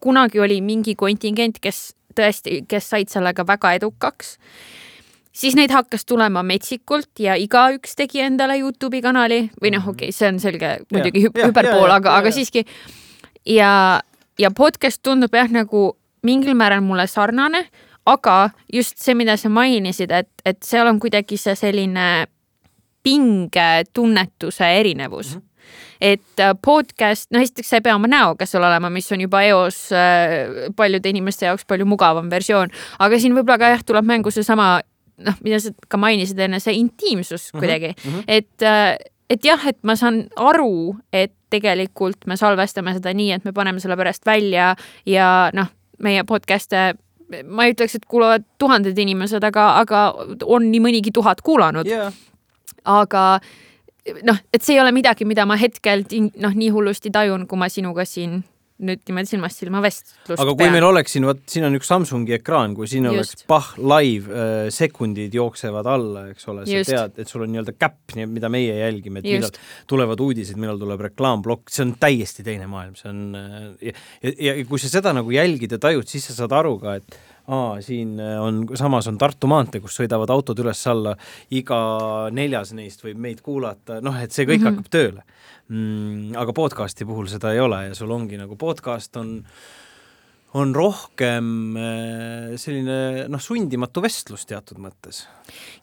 [0.00, 4.36] kunagi oli mingi kontingent, kes tõesti, kes said sellega väga edukaks.
[5.38, 9.44] Siis neid hakkas tulema metsikult ja igaüks tegi endale Youtube'i kanali.
[9.62, 12.64] Või noh, okei okay,, see on selge muidugi hüp hüperpool, aga, aga siiski.
[13.46, 14.00] ja,
[14.38, 15.92] ja podcast tundub jah, nagu
[16.26, 17.68] mingil määral mulle sarnane
[18.08, 18.38] aga
[18.72, 22.08] just see, mida sa mainisid, et, et seal on kuidagi see selline
[23.06, 25.40] pingetunnetuse erinevus mm.
[25.40, 25.48] -hmm
[26.00, 29.42] et äh, podcast, no esiteks sa ei pea oma näoga seal olema, mis on juba
[29.42, 34.30] eos äh, paljude inimeste jaoks palju mugavam versioon, aga siin võib-olla ka jah, tuleb mängu
[34.30, 34.68] seesama
[35.26, 38.24] noh, mida sa ka mainisid enne, see intiimsus mhm, kuidagi mm, -hmm.
[38.26, 38.94] et äh,
[39.30, 43.80] et jah, et ma saan aru, et tegelikult me salvestame seda nii, et me paneme
[43.80, 44.74] selle pärast välja
[45.06, 45.68] ja noh,
[45.98, 46.94] meie podcast'e
[47.44, 50.02] ma ei ütleks, et kuulavad tuhanded inimesed, aga, aga
[50.44, 51.88] on nii mõnigi tuhat kuulanud.
[51.88, 52.14] Yeah..
[52.88, 53.40] aga
[54.24, 56.06] noh, et see ei ole midagi, mida ma hetkel
[56.40, 58.40] noh, nii hullusti tajun, kui ma sinuga siin
[58.78, 60.74] nüüd niimoodi silmast silma vestlust aga kui pean.
[60.76, 63.16] meil oleks siin, vot siin on üks Samsungi ekraan, kui siin Just.
[63.16, 66.92] oleks pah, live äh,, sekundid jooksevad alla, eks ole, sa Just.
[66.92, 69.58] tead, et sul on nii-öelda käpp, mida meie jälgime, et Just.
[69.58, 73.56] millal tulevad uudised, millal tuleb reklaamplokk, see on täiesti teine maailm, see on äh,
[73.90, 76.98] ja, ja, ja kui sa seda nagu jälgid ja tajud, siis sa saad aru ka,
[77.02, 81.14] et aa, siin äh, on, samas on Tartu maantee, kus sõidavad autod üles-alla,
[81.56, 81.80] iga
[82.34, 84.78] neljas neist võib meid kuulata, noh, et see kõik mm -hmm.
[84.78, 85.24] hakkab tööle
[85.68, 86.36] mm,.
[86.36, 89.42] aga podcast'i puhul seda ei ole ja sul ongi nagu podcast on
[90.56, 95.26] on rohkem äh, selline noh, sundimatu vestlus teatud mõttes.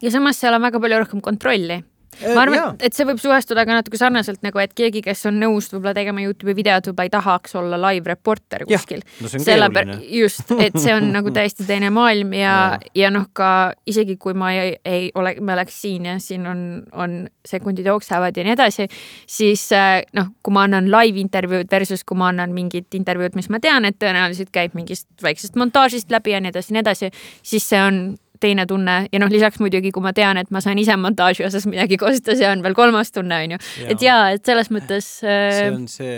[0.02, 1.82] ja samas seal on väga palju rohkem kontrolli
[2.24, 5.68] ma arvan, et see võib suhestuda ka natuke sarnaselt nagu, et keegi, kes on nõus
[5.72, 9.04] võib-olla tegema Youtube'i videot, võib-olla ei tahaks olla live reporter kuskil.
[9.20, 9.98] No selle keeruline.
[10.18, 13.50] just, et see on nagu täiesti teine maailm ja, ja, ja noh, ka
[13.88, 16.60] isegi kui ma ei, ei ole, me oleks siin ja siin on,
[16.92, 18.88] on sekundid jooksevad ja nii edasi,
[19.30, 23.50] siis äh, noh, kui ma annan live intervjuud versus kui ma annan mingit intervjuud, mis
[23.52, 27.12] ma tean, et tõenäoliselt käib mingist väiksest montaažist läbi ja nii edasi, nii edasi,
[27.46, 28.00] siis see on
[28.40, 31.66] teine tunne ja noh, lisaks muidugi, kui ma tean, et ma saan ise montaaži osas
[31.70, 33.60] midagi kosta, see on veel kolmas tunne, on ju.
[33.86, 35.46] et jaa, et selles mõttes äh....
[35.58, 36.16] see on see,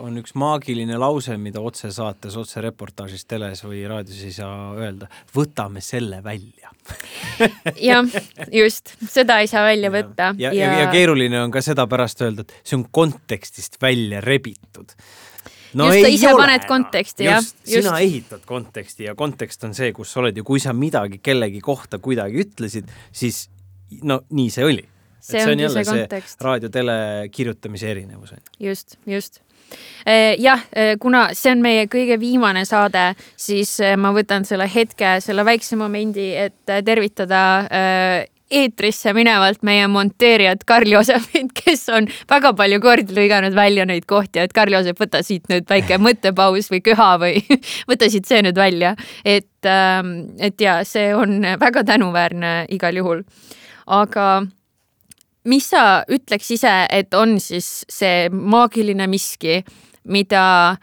[0.00, 5.10] on üks maagiline lause, mida otsesaates, otsereportaažis teles või raadios ei saa öelda.
[5.36, 6.72] võtame selle välja
[7.90, 8.06] jah,
[8.52, 10.32] just, seda ei saa välja võtta.
[10.38, 14.22] ja, ja, ja, ja keeruline on ka seda pärast öelda, et see on kontekstist välja
[14.24, 14.96] rebitud
[15.78, 17.44] no just, sa ise ole, paned konteksti, jah.
[17.64, 21.62] sina ehitad konteksti ja kontekst on see, kus sa oled ja kui sa midagi kellegi
[21.64, 23.46] kohta kuidagi ütlesid, siis
[24.02, 24.84] no nii see oli.
[25.20, 26.98] see, see on jälle see, see raadio-tele
[27.32, 28.34] kirjutamise erinevus.
[28.60, 29.40] just, just
[30.06, 34.68] eh, jah, eh, kuna see on meie kõige viimane saade, siis eh, ma võtan selle
[34.68, 37.42] hetke, selle väikse momendi, et tervitada
[38.52, 44.54] eetrisse minevalt meie monteerijat Karl-Joosepit, kes on väga palju kordi lõiganud välja neid kohti, et
[44.56, 47.42] Karl-Joosep, võta siit nüüd väike mõttepaus või köha või
[47.90, 48.94] võta siit see nüüd välja.
[49.24, 53.24] et, ähm, et ja see on väga tänuväärne igal juhul.
[53.86, 54.44] aga
[55.44, 59.62] mis sa ütleks ise, et on siis see maagiline miski,
[60.04, 60.76] mida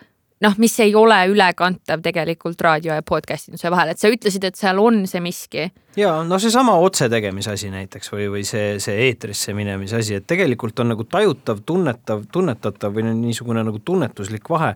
[0.44, 4.60] noh, mis ei ole ülekantav tegelikult raadio ja podcast induse vahel, et sa ütlesid, et
[4.60, 5.70] seal on see miski.
[6.00, 10.80] ja no seesama otsetegemise asi näiteks või, või see, see eetrisse minemise asi, et tegelikult
[10.80, 14.76] on nagu tajutav, tunnetav, tunnetatav või niisugune nagu tunnetuslik vahe.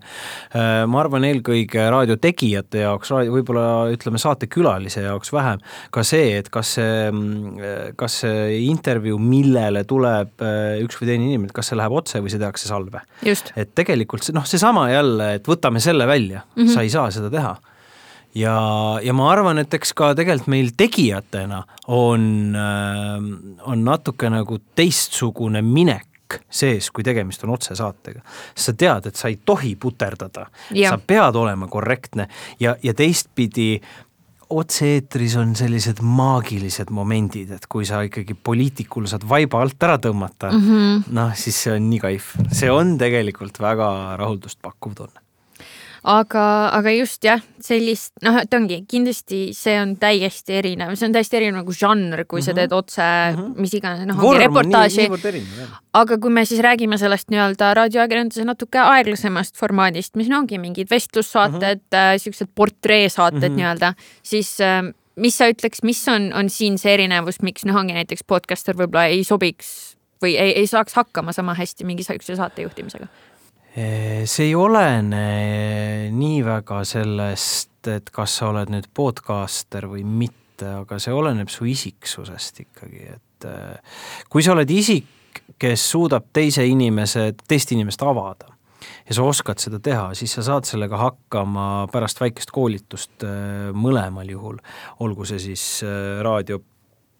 [0.51, 6.49] Äh, ma arvan, eelkõige raadio tegijate jaoks, võib-olla ütleme, saatekülalise jaoks vähem ka see, et
[6.53, 11.79] kas see, mm, kas see intervjuu, millele tuleb äh, üks või teine inimene, kas see
[11.79, 13.05] läheb otse või see tehakse salve.
[13.23, 16.73] et tegelikult see noh, seesama jälle, et võtame selle välja mm, -hmm.
[16.73, 17.55] sa ei saa seda teha
[18.35, 18.55] ja,
[19.03, 21.63] ja ma arvan, et eks ka tegelikult meil tegijatena
[21.93, 23.27] on, äh,
[23.69, 26.09] on natuke nagu teistsugune minek
[26.49, 28.23] sees, kui tegemist on otsesaatega.
[28.55, 32.27] sa tead, et sa ei tohi puterdada, sa pead olema korrektne
[32.59, 33.77] ja, ja teistpidi
[34.53, 40.51] otse-eetris on sellised maagilised momendid, et kui sa ikkagi poliitikul saad vaiba alt ära tõmmata
[40.51, 43.89] mm -hmm., noh, siis see on nii kaif, see on tegelikult väga
[44.19, 45.22] rahuldust pakkuv tunne
[46.03, 51.15] aga, aga just jah, sellist noh, et ongi kindlasti see on täiesti erinev, see on
[51.15, 52.45] täiesti erinev nagu žanr, kui mm -hmm.
[52.45, 52.57] sa mhm.
[52.59, 53.61] teed otse mm -hmm.
[53.61, 55.09] mis iganes, noh, ongi reportaaži.
[55.93, 60.89] aga kui me siis räägime sellest nii-öelda raadioajakirjanduse natuke aeglasemast formaadist, mis no, ongi mingid
[60.89, 62.19] vestlussaated mm, -hmm.
[62.19, 63.55] siuksed portreesaated mm -hmm.
[63.55, 67.93] nii-öelda, siis äh, mis sa ütleks, mis on, on siin see erinevus, miks noh, ongi
[67.93, 72.61] näiteks podcaster võib-olla ei sobiks või ei, ei saaks hakkama sama hästi mingi sihukese saate
[72.61, 73.07] juhtimisega?
[73.73, 75.23] See ei olene
[76.13, 81.65] nii väga sellest, et kas sa oled nüüd podcaster või mitte, aga see oleneb su
[81.69, 88.51] isiksusest ikkagi, et äh, kui sa oled isik, kes suudab teise inimese, teist inimest avada
[89.07, 93.25] ja sa oskad seda teha, siis sa saad sellega hakkama pärast väikest koolitust
[93.73, 94.59] mõlemal juhul,
[95.03, 95.65] olgu see siis
[96.23, 96.61] raadio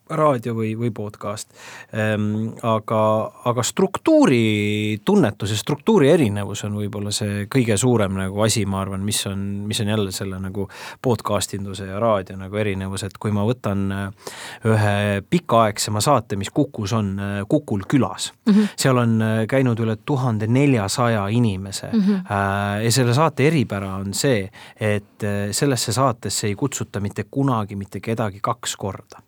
[0.10, 1.50] raadio või, või podcast.
[1.94, 3.02] Ehm, aga,
[3.46, 9.04] aga struktuuri tunnetus ja struktuuri erinevus on võib-olla see kõige suurem nagu asi, ma arvan,
[9.06, 10.68] mis on, mis on jälle selle nagu
[11.02, 14.36] podcast induse ja raadio nagu erinevus, et kui ma võtan äh,
[14.68, 18.78] ühe pikaaegsema saate, mis Kukus on, äh, Kukul külas mm, -hmm.
[18.78, 22.84] seal on äh, käinud üle tuhande neljasaja inimese mm -hmm.
[22.84, 24.50] ja selle saate eripära on see,
[24.80, 29.22] et sellesse saatesse ei kutsuta mitte kunagi mitte kedagi kaks korda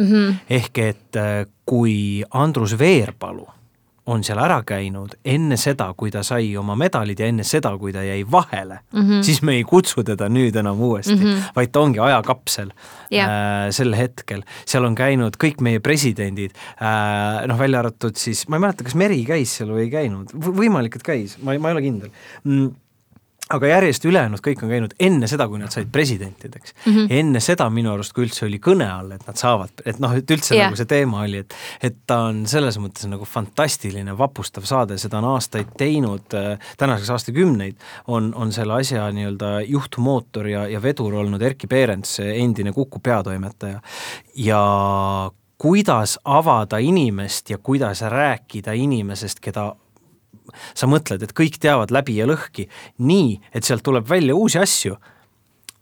[0.00, 0.10] mm.
[0.10, 0.34] -hmm.
[0.50, 3.46] ehk et äh, kui Andrus Veerpalu
[4.10, 7.92] on seal ära käinud enne seda, kui ta sai oma medalid ja enne seda, kui
[7.94, 9.22] ta jäi vahele mm, -hmm.
[9.22, 11.52] siis me ei kutsu teda nüüd enam uuesti mm, -hmm.
[11.56, 12.72] vaid ta ongi ajakapsel
[13.12, 13.30] yeah.
[13.30, 14.42] äh, sel hetkel.
[14.66, 18.94] seal on käinud kõik meie presidendid äh,, noh, välja arvatud siis, ma ei mäleta, kas
[18.94, 22.10] Meri käis seal või ei käinud, võimalik, et käis, ma ei, ma ei ole kindel
[22.44, 22.70] mm
[23.50, 26.92] aga järjest ülejäänud kõik on käinud enne seda, kui nad said presidentideks mm.
[26.92, 27.06] -hmm.
[27.20, 30.30] enne seda minu arust, kui üldse oli kõne all, et nad saavad, et noh, et
[30.30, 30.68] üldse yeah.
[30.68, 31.56] nagu see teema oli, et
[31.90, 37.10] et ta on selles mõttes nagu fantastiline, vapustav saade, seda on aastaid teinud äh,, tänaseks
[37.10, 37.76] aastakümneid,
[38.06, 43.80] on, on selle asja nii-öelda juhtmootor ja, ja vedur olnud Erkki Peerents, endine Kuku peatoimetaja.
[44.34, 44.62] ja
[45.58, 49.74] kuidas avada inimest ja kuidas rääkida inimesest, keda
[50.74, 54.96] sa mõtled, et kõik teavad läbi ja lõhki nii, et sealt tuleb välja uusi asju,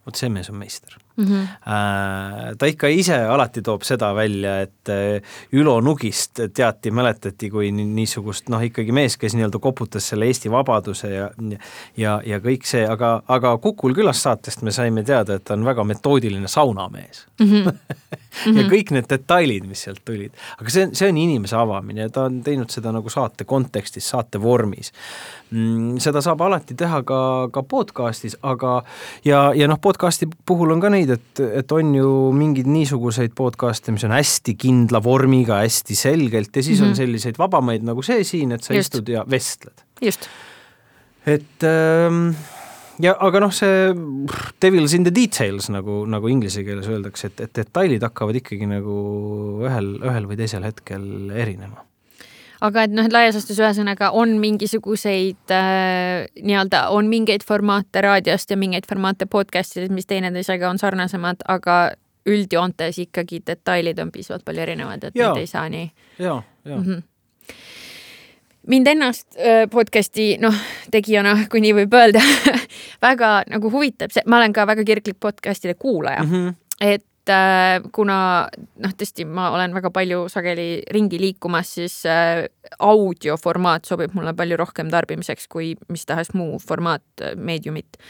[0.09, 1.25] vot see mees on meister mm.
[1.25, 2.57] -hmm.
[2.59, 8.49] ta ikka ise alati toob seda välja, et äh, Ülo Nugist teati, mäletati kui niisugust
[8.49, 11.31] noh, ikkagi mees, kes nii-öelda koputas selle Eesti vabaduse ja
[11.97, 15.65] ja, ja kõik see, aga, aga Kukul külas saatest me saime teada, et ta on
[15.65, 17.47] väga metoodiline saunamees mm.
[17.47, 17.73] -hmm.
[18.29, 18.71] ja mm -hmm.
[18.73, 22.43] kõik need detailid, mis sealt tulid, aga see, see on inimese avamine ja ta on
[22.43, 24.93] teinud seda nagu saate kontekstis, saate vormis
[25.51, 25.99] mm,.
[26.03, 27.21] seda saab alati teha ka,
[27.53, 28.83] ka podcast'is, aga
[29.25, 33.93] ja, ja noh, podcast'i puhul on ka neid, et, et on ju mingeid niisuguseid podcast'e,
[33.93, 36.87] mis on hästi kindla vormiga, hästi selgelt ja siis mm -hmm.
[36.87, 36.97] on mhm.
[36.97, 38.95] selliseid vabamaid nagu see siin, et sa Just.
[38.95, 39.85] istud ja vestled.
[40.01, 40.29] just.
[41.27, 42.31] et ähm,
[43.03, 43.93] ja aga noh, see
[44.63, 48.97] devil's in the details nagu, nagu inglise keeles öeldakse, et, et detailid hakkavad ikkagi nagu
[49.67, 51.85] ühel, ühel või teisel hetkel erinema
[52.65, 58.51] aga et noh, et laias laastus ühesõnaga on mingisuguseid äh, nii-öelda, on mingeid formaate raadiost
[58.51, 61.79] ja mingeid formaate podcast ides, mis teineteisega on sarnasemad, aga
[62.29, 65.87] üldjoontes ikkagi detailid on piisavalt palju erinevad, et neid ei saa nii.
[66.19, 66.85] ja, ja mm.
[66.85, 67.07] -hmm
[68.69, 69.39] mind ennast
[69.73, 70.57] podcast'i noh,
[70.93, 72.23] tegijana, kui nii võib öelda
[73.07, 76.33] väga nagu huvitab see, ma olen ka väga kirglik podcast'ide kuulaja mm.
[76.33, 76.57] -hmm.
[76.81, 77.05] et
[77.93, 78.49] kuna
[78.81, 82.03] noh, tõesti, ma olen väga palju sageli ringi liikumas, siis
[82.79, 88.01] audioformaat sobib mulle palju rohkem tarbimiseks kui mis tahes muu formaat meediumit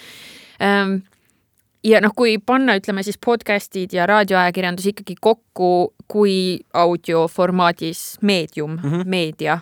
[1.84, 8.90] ja noh, kui panna, ütleme siis podcast'id ja raadioajakirjandus ikkagi kokku kui audioformaadis meedium mm,
[8.90, 9.04] -hmm.
[9.04, 9.58] meedia,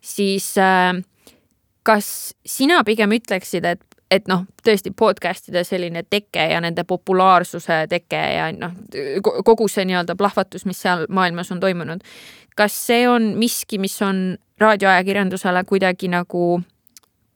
[0.00, 0.96] siis äh,
[1.82, 8.18] kas sina pigem ütleksid, et et noh, tõesti podcast'ide selline teke ja nende populaarsuse teke
[8.18, 8.74] ja noh,
[9.46, 12.02] kogu see nii-öelda plahvatus, mis seal maailmas on toimunud.
[12.58, 16.60] kas see on miski, mis on raadioajakirjandusele kuidagi nagu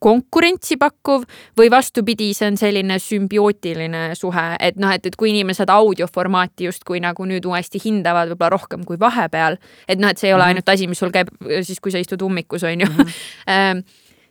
[0.03, 1.25] konkurentsi pakkuv
[1.59, 7.01] või vastupidi, see on selline sümbiootiline suhe, et noh, et, et kui inimesed audioformaati justkui
[7.05, 10.57] nagu nüüd uuesti hindavad võib-olla rohkem kui vahepeal, et noh, et see ei ole -hmm.
[10.57, 11.33] ainult asi, mis sul käib
[11.63, 13.01] siis, kui sa istud ummikus, on ju mm.
[13.01, 13.83] -hmm.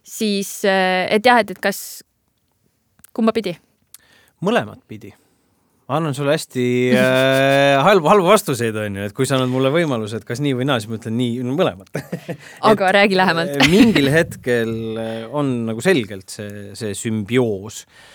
[0.03, 0.61] siis,
[1.09, 2.03] et jah, et, et kas,
[3.13, 3.57] kumba pidi?
[4.43, 5.13] mõlemat pidi
[5.91, 6.65] annan sulle hästi
[6.95, 10.55] äh, halbu, halbu vastuseid, on ju, et kui sa annad mulle võimaluse, et kas nii
[10.59, 12.03] või naa, siis ma ütlen nii no, mõlemat
[12.71, 14.73] aga räägi lähemalt mingil hetkel
[15.31, 18.11] on nagu selgelt see, see sümbioos äh,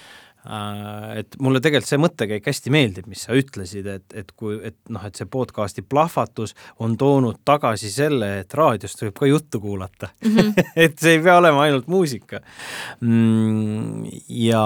[0.49, 4.77] Äh, et mulle tegelikult see mõttekäik hästi meeldib, mis sa ütlesid, et, et kui, et
[4.89, 6.55] noh, et see podcast'i plahvatus
[6.85, 10.37] on toonud tagasi selle, et raadiost võib ka juttu kuulata mm.
[10.39, 10.71] -hmm.
[10.87, 12.41] et see ei pea olema ainult muusika
[13.01, 14.08] mm,.
[14.39, 14.63] Ja,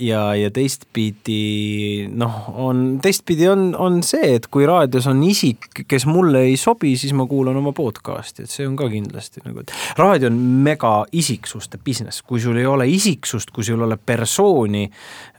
[0.00, 6.06] ja, ja teistpidi noh, on, teistpidi on, on see, et kui raadios on isik, kes
[6.10, 9.74] mulle ei sobi, siis ma kuulan oma podcast'i, et see on ka kindlasti nagu, et
[10.00, 14.88] raadio on mega isiksuste business, kui sul ei ole isiksust, kui sul ei ole persooni,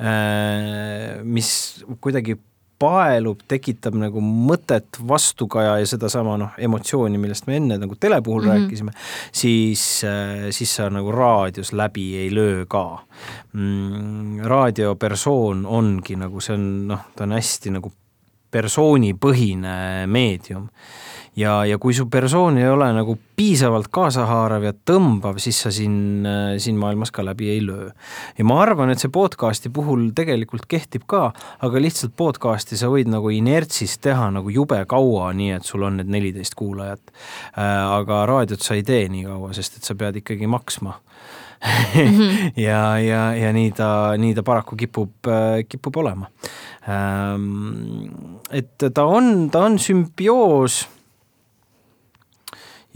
[0.01, 2.38] Äh, mis kuidagi
[2.82, 8.41] paelub, tekitab nagu mõtet, vastukaja ja sedasama noh, emotsiooni, millest me enne nagu tele puhul
[8.41, 8.65] mm -hmm.
[8.65, 8.91] rääkisime,
[9.32, 12.99] siis, äh, siis sa nagu raadios läbi ei löö ka
[13.53, 14.39] mm,.
[14.43, 17.93] raadiopersoon ongi nagu see on noh, ta on hästi nagu
[18.51, 20.67] persoonipõhine meedium
[21.36, 26.27] ja, ja kui su persoon ei ole nagu piisavalt kaasahaarav ja tõmbav, siis sa siin,
[26.61, 27.89] siin maailmas ka läbi ei löö.
[28.38, 33.11] ja ma arvan, et see podcast'i puhul tegelikult kehtib ka, aga lihtsalt podcast'i sa võid
[33.11, 37.13] nagu inertsis teha nagu jube kaua, nii et sul on need neliteist kuulajat.
[37.55, 40.99] aga raadiot sa ei tee nii kaua, sest et sa pead ikkagi maksma
[41.61, 42.51] Mhm.
[42.67, 45.29] ja, ja, ja nii ta, nii ta paraku kipub,
[45.69, 46.32] kipub olema.
[46.89, 48.09] Ähm,
[48.49, 50.82] et ta on, ta on sümbioos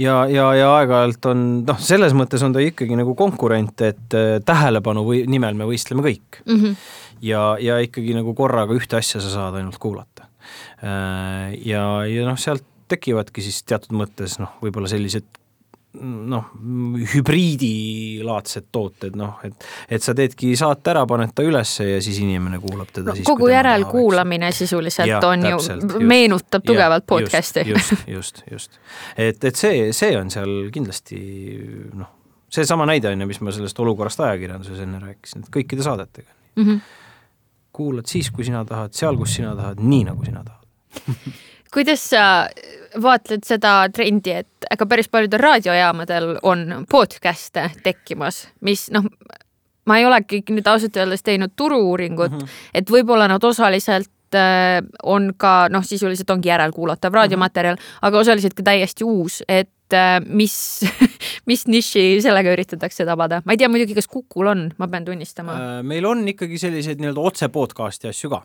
[0.02, 4.38] ja, ja, ja aeg-ajalt on noh, selles mõttes on ta ikkagi nagu konkurent, et äh,
[4.46, 6.60] tähelepanu või nimel me võistleme kõik mm.
[6.60, 6.78] -hmm.
[7.30, 10.30] ja, ja ikkagi nagu korraga ühte asja sa saad ainult kuulata.
[10.84, 15.26] Äh, ja, ja noh, sealt tekivadki siis teatud mõttes noh, võib-olla sellised
[16.02, 16.50] noh,
[17.14, 19.68] hübriidilaadsed tooted, noh, et,
[19.98, 23.50] et sa teedki saate ära, paned ta ülesse ja siis inimene kuulab teda no, kogu
[23.52, 27.66] järelkuulamine sisuliselt ja, on täpselt, ju, meenutab tugevalt podcast'i.
[27.70, 28.80] just, just, just.
[29.18, 31.20] et, et see, see on seal kindlasti
[31.94, 32.12] noh,
[32.56, 36.64] seesama näide on ju, mis ma sellest olukorrast ajakirjanduses enne rääkisin, et kõikide saadetega mm.
[36.64, 36.80] -hmm.
[37.76, 40.64] kuulad siis, kui sina tahad, seal, kus sina tahad, nii nagu sina tahad
[41.74, 42.48] kuidas sa
[43.02, 49.08] vaatled seda trendi, et ega päris paljudel raadiojaamadel on podcast'e tekkimas, mis noh,
[49.86, 52.70] ma ei olegi nüüd ausalt öeldes teinud turu-uuringut mm, -hmm.
[52.74, 58.08] et võib-olla nad osaliselt äh, on ka noh, sisuliselt ongi järelkuulatav raadiomaterjal mm, -hmm.
[58.08, 59.70] aga osaliselt ka täiesti uus, et
[60.26, 60.56] mis
[61.50, 65.56] mis niši sellega üritatakse tabada, ma ei tea muidugi, kas Kukul on, ma pean tunnistama.
[65.56, 68.42] Äh, meil on ikkagi selliseid nii-öelda otse podcast'i asju ka.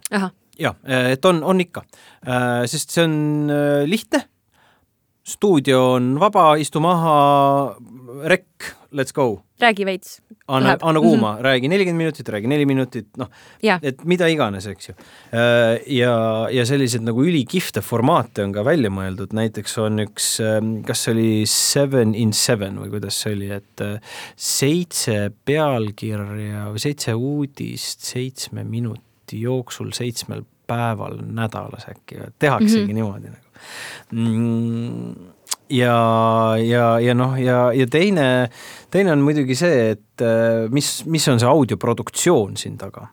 [0.61, 1.87] ja, et on, on ikka,
[2.69, 3.15] sest see on
[3.89, 4.27] lihtne
[5.27, 7.77] stuudio on vaba, istu maha,
[8.29, 9.43] rekk, let's go.
[9.61, 10.23] räägi veits.
[10.49, 11.43] anna, anna kuuma mm, -hmm.
[11.43, 13.29] räägi nelikümmend minutit, räägi neli minutit, noh,
[13.83, 14.95] et mida iganes, eks ju.
[15.33, 20.81] Äh, ja, ja selliseid nagu ülikihvte formaate on ka välja mõeldud, näiteks on üks, ähm,
[20.87, 24.01] kas see oli Seven in Seven või kuidas see oli, et äh,
[24.37, 32.95] seitse pealkirja või seitse uudist seitsme minuti jooksul seitsmel päeval nädalas äkki, tehaksegi mm -hmm.
[32.95, 33.50] niimoodi nagu
[35.71, 35.97] ja,
[36.59, 38.27] ja, ja noh, ja, ja teine,
[38.91, 43.09] teine on muidugi see, et äh, mis, mis on see audioproduktsioon siin taga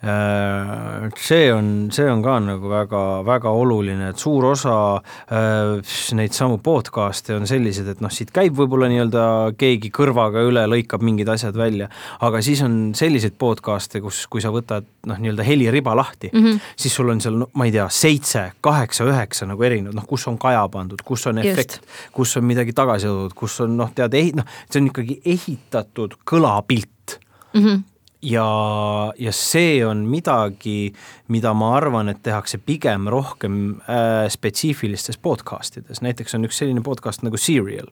[0.00, 7.36] see on, see on ka nagu väga-väga oluline, et suur osa äh, neid samu podcast'e
[7.36, 9.24] on sellised, et noh, siit käib võib-olla nii-öelda
[9.60, 11.90] keegi kõrvaga üle, lõikab mingid asjad välja,
[12.24, 16.72] aga siis on selliseid podcast'e, kus, kui sa võtad noh, nii-öelda heliriba lahti mm, -hmm.
[16.80, 20.24] siis sul on seal no,, ma ei tea, seitse, kaheksa, üheksa nagu erinevad, noh, kus
[20.32, 21.84] on kaja pandud, kus on efekt,
[22.16, 27.20] kus on midagi tagasi toodud, kus on noh, tead, noh, see on ikkagi ehitatud kõlapilt
[27.52, 27.60] mm.
[27.60, 27.89] -hmm
[28.22, 30.92] ja, ja see on midagi,
[31.32, 33.56] mida ma arvan, et tehakse pigem rohkem
[33.88, 37.88] äh, spetsiifilistes podcast ides, näiteks on üks selline podcast nagu Serial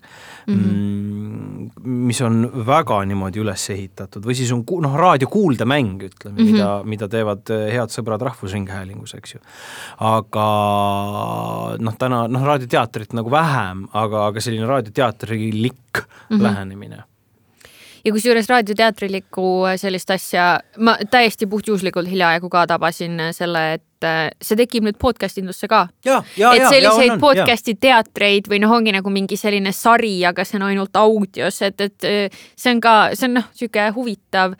[0.46, 0.58] mhm.
[0.58, 1.90] mm, -hmm.
[2.08, 6.52] mis on väga niimoodi üles ehitatud või siis on noh, raadiokuuldemäng, ütleme mm, -hmm.
[6.52, 9.40] mida, mida teevad äh, head sõbrad Rahvusringhäälingus, eks ju.
[9.98, 10.48] aga
[11.78, 16.42] noh, täna noh, raadioteatrit nagu vähem, aga, aga selline raadioteatrilik mm -hmm.
[16.42, 17.07] lähenemine
[18.04, 20.48] ja kusjuures raadioteatrilikku äh, sellist asja
[20.84, 25.68] ma täiesti puhtjuhuslikult hiljaaegu ka tabasin äh, selle, et äh, see tekib nüüd podcast indusse
[25.70, 25.86] ka.
[26.04, 30.96] et selliseid podcast'i teatreid või noh, ongi nagu mingi selline sari, aga see on ainult
[30.96, 32.08] audios, et, et
[32.56, 34.56] see on ka, see on noh, niisugune huvitav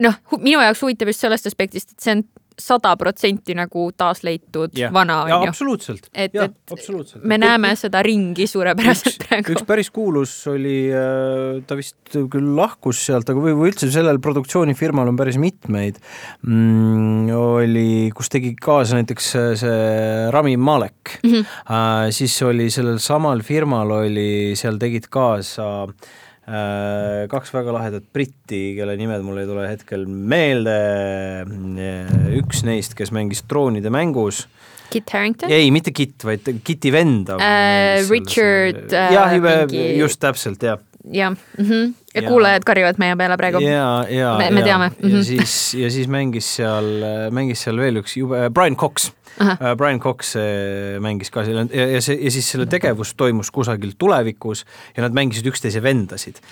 [0.00, 2.24] noh, minu jaoks huvitav just sellest aspektist, et see on
[2.58, 4.92] sada protsenti nagu taasleitud yeah.
[4.92, 5.50] vana, on ju.
[5.50, 6.08] absoluutselt.
[6.12, 7.24] et, et absoluutselt.
[7.24, 9.54] me näeme seda ringi suurepäraselt üks, praegu.
[9.54, 11.96] üks päris kuulus oli, äh, ta vist
[12.32, 16.00] küll lahkus sealt, aga või, või üldse sellel produktsioonifirmal on päris mitmeid
[16.46, 19.84] mm,, oli, kus tegi kaasa näiteks äh, see
[20.34, 21.30] Rami Malek mm.
[21.30, 21.46] -hmm.
[21.70, 26.10] Uh, siis oli sellel samal firmal oli, seal tegid kaasa uh,
[27.30, 30.76] kaks väga lahedat britti, kelle nimed mul ei tule hetkel meelde,
[32.40, 34.46] üks neist, kes mängis troonide mängus.
[34.90, 35.52] Kit Harington?
[35.54, 38.08] ei, mitte Kit, vaid Kiti venda uh,.
[38.10, 38.90] Richard.
[38.90, 39.84] jah uh,, mingi...
[40.00, 40.80] just täpselt, jah.
[41.06, 43.62] jah mm -hmm., ja kuulajad karjuvad meie peale praegu.
[43.64, 45.08] ja, ja, me, me ja, teame mm.
[45.08, 45.16] -hmm.
[45.16, 46.90] ja siis, ja siis mängis seal,
[47.30, 51.84] mängis seal veel üks jube, Brian Cox Uh, Brian Cox äh, mängis ka seal ja,
[51.94, 56.42] ja see ja siis selle tegevus toimus kusagil tulevikus ja nad mängisid üksteise vendasid.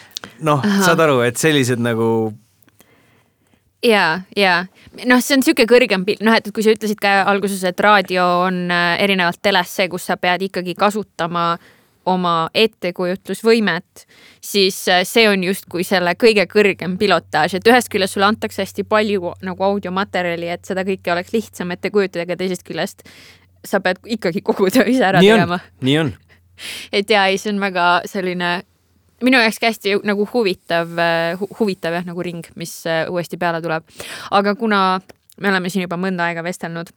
[0.41, 2.33] noh, saad aru, et sellised nagu
[3.85, 4.55] ja, ja
[5.05, 8.25] noh, see on niisugune kõrgem pilt, noh, et kui sa ütlesid ka alguses, et raadio
[8.47, 11.75] on äh, erinevalt telest see, kus sa pead ikkagi kasutama äh,
[12.09, 14.05] oma ettekujutlusvõimet,
[14.45, 18.87] siis äh, see on justkui selle kõige kõrgem pilotaaž, et ühest küljest sulle antakse hästi
[18.89, 23.05] palju nagu audiomaterjali, et seda kõike oleks lihtsam ette kujutada, aga teisest küljest
[23.67, 25.61] sa pead ikkagi kogu töö ise ära nii tegema.
[25.85, 26.15] nii on,
[27.01, 28.59] et ja ei, see on väga selline
[29.25, 30.95] minu jaoks ka hästi nagu huvitav
[31.41, 33.87] hu,, huvitav jah, nagu ring, mis äh, uuesti peale tuleb.
[34.31, 35.01] aga kuna
[35.41, 36.91] me oleme siin juba mõnda aega vestelnud,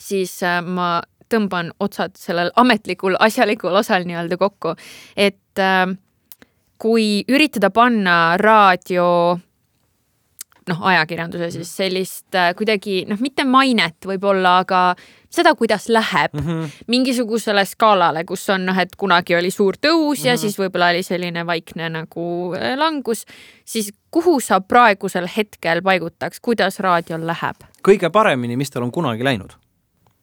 [0.00, 1.00] siis äh, ma
[1.32, 4.76] tõmban otsad sellel ametlikul asjalikul osal nii-öelda kokku,
[5.16, 5.86] et äh,
[6.78, 9.38] kui üritada panna raadio
[10.66, 14.80] noh, ajakirjanduse siis sellist äh, kuidagi noh, mitte mainet võib-olla, aga
[15.32, 16.70] seda, kuidas läheb mm -hmm.
[16.92, 20.40] mingisugusele skaalale, kus on noh, et kunagi oli suur tõus ja mm -hmm.
[20.40, 23.24] siis võib-olla oli selline vaikne nagu äh, langus,
[23.64, 27.56] siis kuhu sa praegusel hetkel paigutaks, kuidas raadiol läheb?
[27.88, 29.52] kõige paremini, mis tal on kunagi läinud,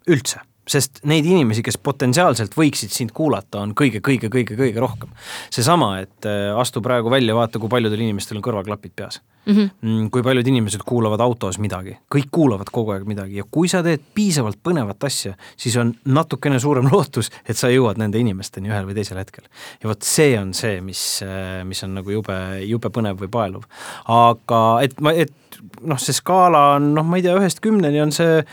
[0.07, 5.09] üldse sest neid inimesi, kes potentsiaalselt võiksid sind kuulata, on kõige-kõige-kõige-kõige rohkem.
[5.49, 9.59] seesama, et äh, astu praegu välja, vaata, kui paljudel inimestel on kõrvaklapid peas Mhm.
[9.59, 9.69] mm.
[9.81, 10.09] -hmm.
[10.09, 13.99] kui paljud inimesed kuulavad autos midagi, kõik kuulavad kogu aeg midagi ja kui sa teed
[14.15, 18.95] piisavalt põnevat asja, siis on natukene suurem lootus, et sa jõuad nende inimesteni ühel või
[18.95, 19.43] teisel hetkel.
[19.83, 21.21] ja vot see on see, mis,
[21.63, 23.67] mis on nagu jube, jube põnev või paeluv.
[24.07, 28.11] aga et ma, et noh, see skaala on noh, ma ei tea, ühest kümneni on
[28.15, 28.45] see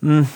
[0.00, 0.26] mm,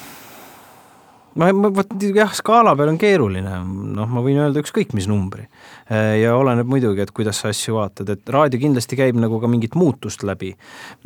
[1.39, 3.55] ma, ma vot jah, skaala peal on keeruline,
[3.97, 5.47] noh, ma võin öelda ükskõik mis numbri.
[5.91, 9.51] Äh, ja oleneb muidugi, et kuidas sa asju vaatad, et raadio kindlasti käib nagu ka
[9.51, 10.53] mingit muutust läbi.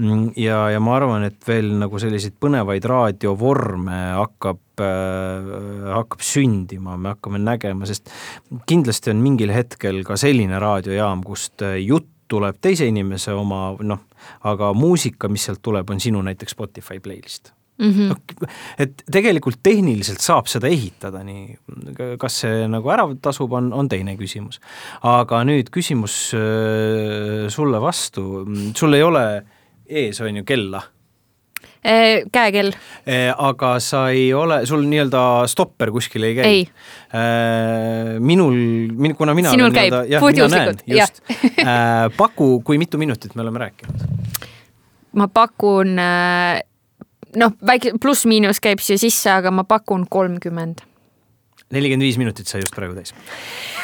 [0.01, 5.55] Mm, ja, ja ma arvan, et veel nagu selliseid põnevaid raadiovorme hakkab äh,
[5.99, 8.13] hakkab sündima, me hakkame nägema, sest
[8.69, 14.07] kindlasti on mingil hetkel ka selline raadiojaam, kust äh, jutt tuleb teise inimese oma, noh,
[14.49, 17.91] aga muusika, mis sealt tuleb, on sinu näiteks Spotify playlist mm.
[17.91, 18.09] -hmm.
[18.09, 18.49] noh,
[18.79, 24.17] et tegelikult tehniliselt saab seda ehitada, nii kas see nagu ära tasub, on, on teine
[24.21, 24.61] küsimus.
[25.03, 28.47] aga nüüd küsimus äh, sulle vastu,
[28.77, 29.27] sul ei ole
[29.87, 30.83] ees, on ju, kella?
[31.83, 32.71] Äh, käekell.
[33.09, 36.59] Äh, aga sa ei ole, sul nii-öelda stopper kuskil ei käi?
[38.23, 38.55] minul,
[38.97, 41.11] min-, kuna mina sinul käib, puhtjuhuslikult, jah.
[42.21, 44.07] paku, kui mitu minutit me oleme rääkinud?
[45.13, 45.99] ma pakun
[47.37, 50.83] noh, väike pluss-miinus käib siia sisse, aga ma pakun kolmkümmend.
[51.73, 53.15] nelikümmend viis minutit sai just praegu täis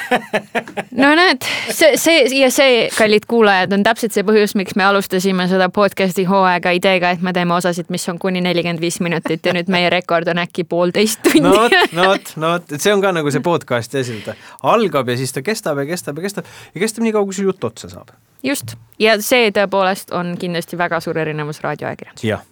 [1.02, 5.46] no näed, see, see ja see, kallid kuulajad, on täpselt see põhjus, miks me alustasime
[5.50, 9.54] seda podcast'i hooaega ideega, et me teeme osasid, mis on kuni nelikümmend viis minutit ja
[9.56, 11.44] nüüd meie rekord on äkki poolteist tundi.
[11.44, 14.30] no vot, no vot, no vot, et see on ka nagu see podcast'i asi, et
[14.30, 14.36] ta
[14.74, 17.50] algab ja siis ta kestab ja kestab ja kestab ja kestab nii kaua, kui sul
[17.50, 18.12] jutt otsa saab.
[18.44, 22.28] just, ja see tõepoolest on kindlasti väga suur erinevus raadioajakirjandusest.
[22.28, 22.46] jah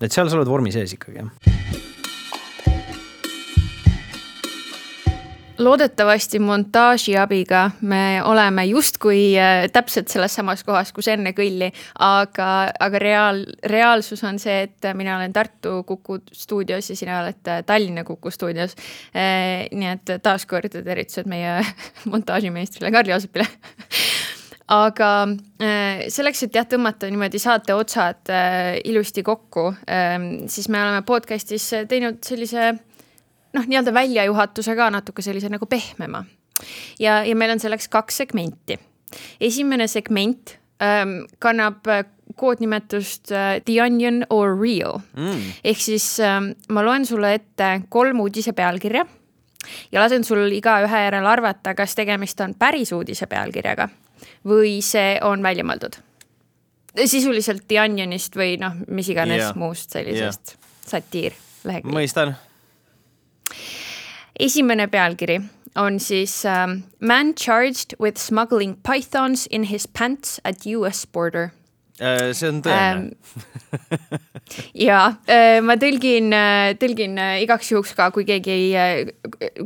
[0.00, 1.86] et seal sa oled vormi sees ikkagi, jah?
[5.58, 11.70] loodetavasti montaaži abiga me oleme justkui äh, täpselt selles samas kohas, kus enne kõlli,
[12.04, 12.48] aga,
[12.80, 18.04] aga reaal, reaalsus on see, et mina olen Tartu Kuku stuudios ja sina oled Tallinna
[18.06, 18.76] Kuku stuudios.
[19.10, 21.58] Äh, nii et taaskord tervitused meie
[22.12, 23.48] montaažimeistrile Karli Oosipile
[24.68, 25.10] aga
[25.62, 31.02] äh, selleks, et jah, tõmmata niimoodi saate otsad äh, ilusti kokku, ähm, siis me oleme
[31.08, 32.74] podcast'is teinud sellise
[33.56, 36.24] noh, nii-öelda väljajuhatuse ka natuke sellise nagu pehmema.
[37.00, 38.78] ja, ja meil on selleks kaks segmenti.
[39.40, 42.04] esimene segment ähm, kannab äh,
[42.36, 45.52] koodnimetust äh, The Onion or Real mm.
[45.64, 49.06] ehk siis ähm, ma loen sulle ette kolm uudise pealkirja
[49.92, 53.88] ja lasen sul igaühe järel arvata, kas tegemist on päris uudise pealkirjaga
[54.46, 56.00] või see on välja mõeldud?
[57.06, 59.58] sisuliselt The Onionist või noh, mis iganes yeah.
[59.58, 60.72] muust sellisest yeah.
[60.88, 61.94] satiirlehekülge.
[61.94, 62.34] mõistan.
[64.38, 65.40] esimene pealkiri
[65.78, 71.52] on siis um, Man charged with smuggling pythons in his pants at US border
[71.98, 74.18] see on tõene ähm,.
[74.88, 79.12] ja äh, ma tõlgin, äh, tõlgin igaks juhuks ka, kui keegi ei,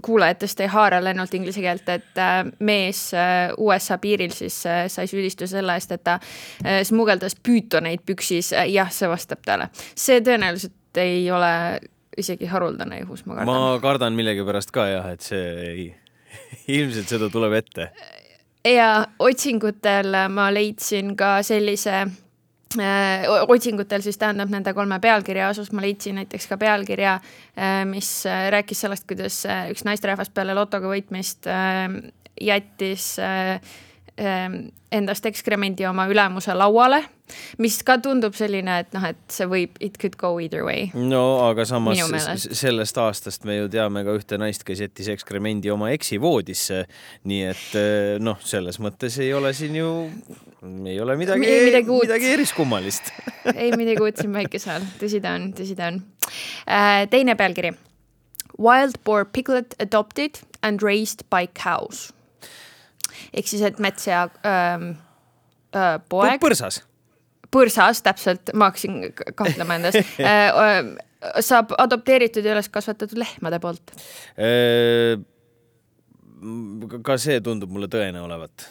[0.02, 2.22] kuulajatest ei haara lennult inglise keelt, et
[2.64, 3.04] mees
[3.60, 6.18] USA piiril siis sai süüdistuse selle eest, et ta
[6.86, 8.52] smugeldas püütoneid püksis.
[8.72, 9.68] jah, see vastab tõele.
[9.94, 11.52] see tõenäoliselt ei ole
[12.18, 13.52] isegi haruldane juhus, ma kardan.
[13.52, 15.86] ma kardan millegipärast ka jah, et see ei,
[16.78, 17.92] ilmselt seda tuleb ette
[18.64, 21.94] ja otsingutel ma leidsin ka sellise
[22.78, 27.14] äh, otsingutel siis tähendab nende kolme pealkirja osas ma leidsin näiteks ka pealkirja,
[27.58, 31.48] äh, mis äh, rääkis sellest, kuidas üks naisterahvas peale lotoga võitmist
[32.40, 33.14] jättis
[34.18, 37.02] endast ekskremendi oma ülemuse lauale
[37.62, 40.88] mis ka tundub selline, et noh, et see võib, it could go either way.
[40.94, 42.00] no aga samas
[42.58, 46.84] sellest aastast me ju teame ka ühte naist, kes jättis ekskremendi oma eksi voodisse.
[47.28, 49.92] nii et eh, noh, selles mõttes ei ole siin ju,
[50.88, 53.12] ei ole midagi, midagi, midagi eriskummalist
[53.54, 56.02] ei midagi uut siin päikese all, tõsi ta on, tõsi ta on
[56.66, 57.06] äh,.
[57.12, 57.74] teine pealkiri.
[58.62, 62.10] Wild boar piglet adopted and raised by cows.
[63.32, 64.92] Ehk siis, et mets ja ähm,
[65.76, 66.40] äh, poeg.
[66.42, 66.82] põrsas.
[67.52, 70.92] põrsas, täpselt, ma hakkasin kahtlema endas äh, äh,
[71.44, 73.94] saab adopteeritud ja üles kasvatatud lehmade poolt.
[74.36, 75.18] Äh,
[77.06, 78.66] ka see tundub mulle tõene olevat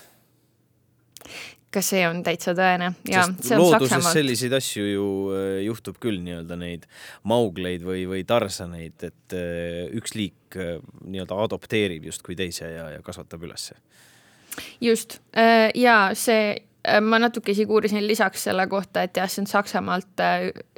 [1.71, 4.17] ka see on täitsa tõene ja see on looduses Saksamaalt.
[4.17, 6.83] selliseid asju ju äh, juhtub küll nii-öelda neid
[7.31, 9.35] maugleid või, või tarsaneid, et
[9.95, 13.79] üks liik nii-öelda adopteerib justkui teise ja, ja kasvatab ülesse.
[14.81, 15.19] Just
[15.75, 16.55] ja see,
[17.01, 20.23] ma natuke isegi uurisin lisaks selle kohta, et jah, see on Saksamaalt,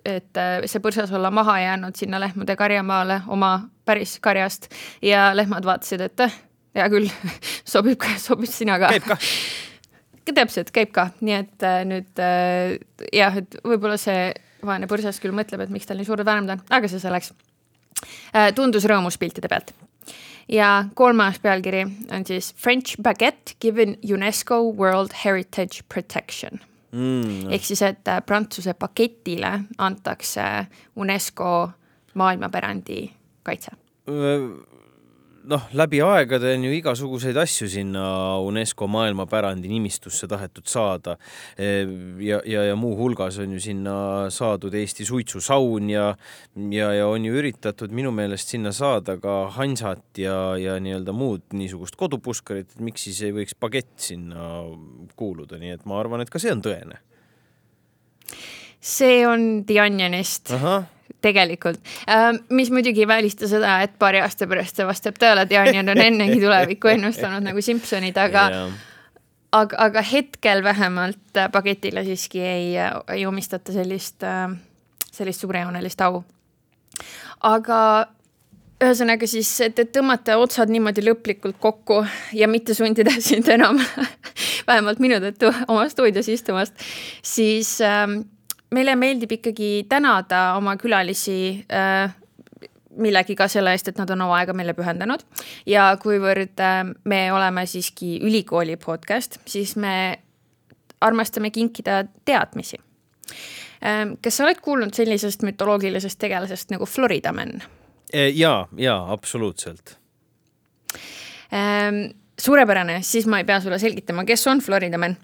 [0.05, 3.53] et see põrsas olla maha jäänud sinna lehmade karjamaale oma
[3.85, 4.69] päris karjast
[5.01, 6.27] ja lehmad vaatasid, et
[6.75, 7.09] hea küll
[7.73, 8.93] sobib, sobib sina ka.
[8.93, 9.17] käib ka
[10.31, 12.75] täpselt, käib ka, nii et äh, nüüd äh,
[13.13, 14.31] jah, et võib-olla see
[14.63, 17.33] vaene põrsas küll mõtleb, et miks tal nii suured vanemad on, aga see selleks
[18.31, 18.53] äh,.
[18.55, 19.73] tundus rõõmus piltide pealt.
[20.49, 26.59] Ja kolmas pealkiri on siis French baguette given UNESCO World Heritage Protection.
[26.91, 27.49] Mm..
[27.49, 30.43] ehk siis, et äh, Prantsuse paketile antakse
[30.95, 31.69] UNESCO
[32.13, 32.99] maailmapärandi
[33.43, 33.71] kaitse
[35.49, 38.03] noh, läbi aegade on ju igasuguseid asju sinna
[38.43, 41.17] UNESCO maailmapärandi nimistusse tahetud saada.
[41.57, 43.95] Ja, ja, ja muuhulgas on ju sinna
[44.33, 46.09] saadud Eesti suitsusaun ja,
[46.71, 51.45] ja, ja on ju üritatud minu meelest sinna saada ka hansat ja, ja nii-öelda muud
[51.57, 54.63] niisugust kodupuskarit, et miks siis ei võiks bagett sinna
[55.19, 56.99] kuuluda, nii et ma arvan, et ka see on tõene.
[58.79, 60.51] see on The Onionist
[61.23, 65.53] tegelikult, ähm, mis muidugi ei välista seda, et paari aasta pärast see vastab tõele, et
[65.55, 68.81] Jaanion on ennegi tulevikku ennustanud nagu Simsonid, aga yeah.
[69.59, 72.73] aga, aga hetkel vähemalt Bagetile siiski ei,
[73.15, 74.49] ei omistata sellist, äh,
[75.11, 76.23] sellist suurejoonelist au.
[77.53, 77.79] aga
[78.83, 82.01] ühesõnaga siis, et, et tõmmata otsad niimoodi lõplikult kokku
[82.35, 83.79] ja mitte sundida sind enam
[84.67, 86.75] vähemalt minu tõttu oma stuudios istumast,
[87.23, 88.23] siis ähm,
[88.73, 92.13] meile meeldib ikkagi tänada oma külalisi äh,
[92.97, 95.23] millegiga selle eest, et nad on oma aega meile pühendanud.
[95.65, 100.19] ja kuivõrd äh, me oleme siiski ülikooli podcast, siis me
[101.01, 102.79] armastame kinkida teadmisi
[103.83, 104.13] äh,.
[104.21, 107.61] kas sa oled kuulnud sellisest mütoloogilisest tegelasest nagu Florida Man?
[108.13, 109.97] E, ja, ja absoluutselt
[111.53, 112.05] ähm,.
[112.39, 115.17] suurepärane, siis ma ei pea sulle selgitama, kes on Florida Man.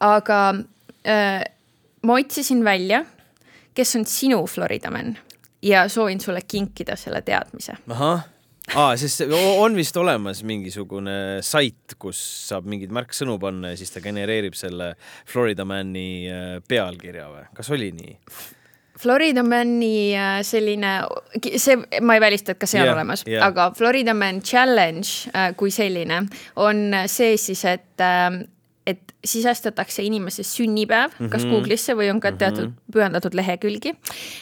[0.00, 0.54] aga
[1.06, 1.42] äh,
[2.02, 3.04] ma otsisin välja,
[3.74, 5.16] kes on sinu Florida man
[5.62, 7.78] ja soovin sulle kinkida selle teadmise.
[7.88, 8.28] ahah
[8.74, 9.24] aa, sest
[9.58, 14.94] on vist olemas mingisugune sait, kus saab mingeid märksõnu panna ja siis ta genereerib selle
[15.28, 18.16] Florida Mani äh, pealkirja või, kas oli nii?
[19.02, 20.94] Florida Mani äh, selline,
[21.58, 25.34] see, ma ei välista, et ka see yeah, on olemas yeah., aga Florida Man Challenge
[25.34, 26.24] äh, kui selline
[26.62, 28.04] on see siis, et
[28.86, 31.30] et sisestatakse inimese sünnipäev mm, -hmm.
[31.30, 31.54] kas mhm.
[31.54, 32.92] Google'isse või on ka teatud mm -hmm.
[32.92, 33.94] pühendatud lehekülgi.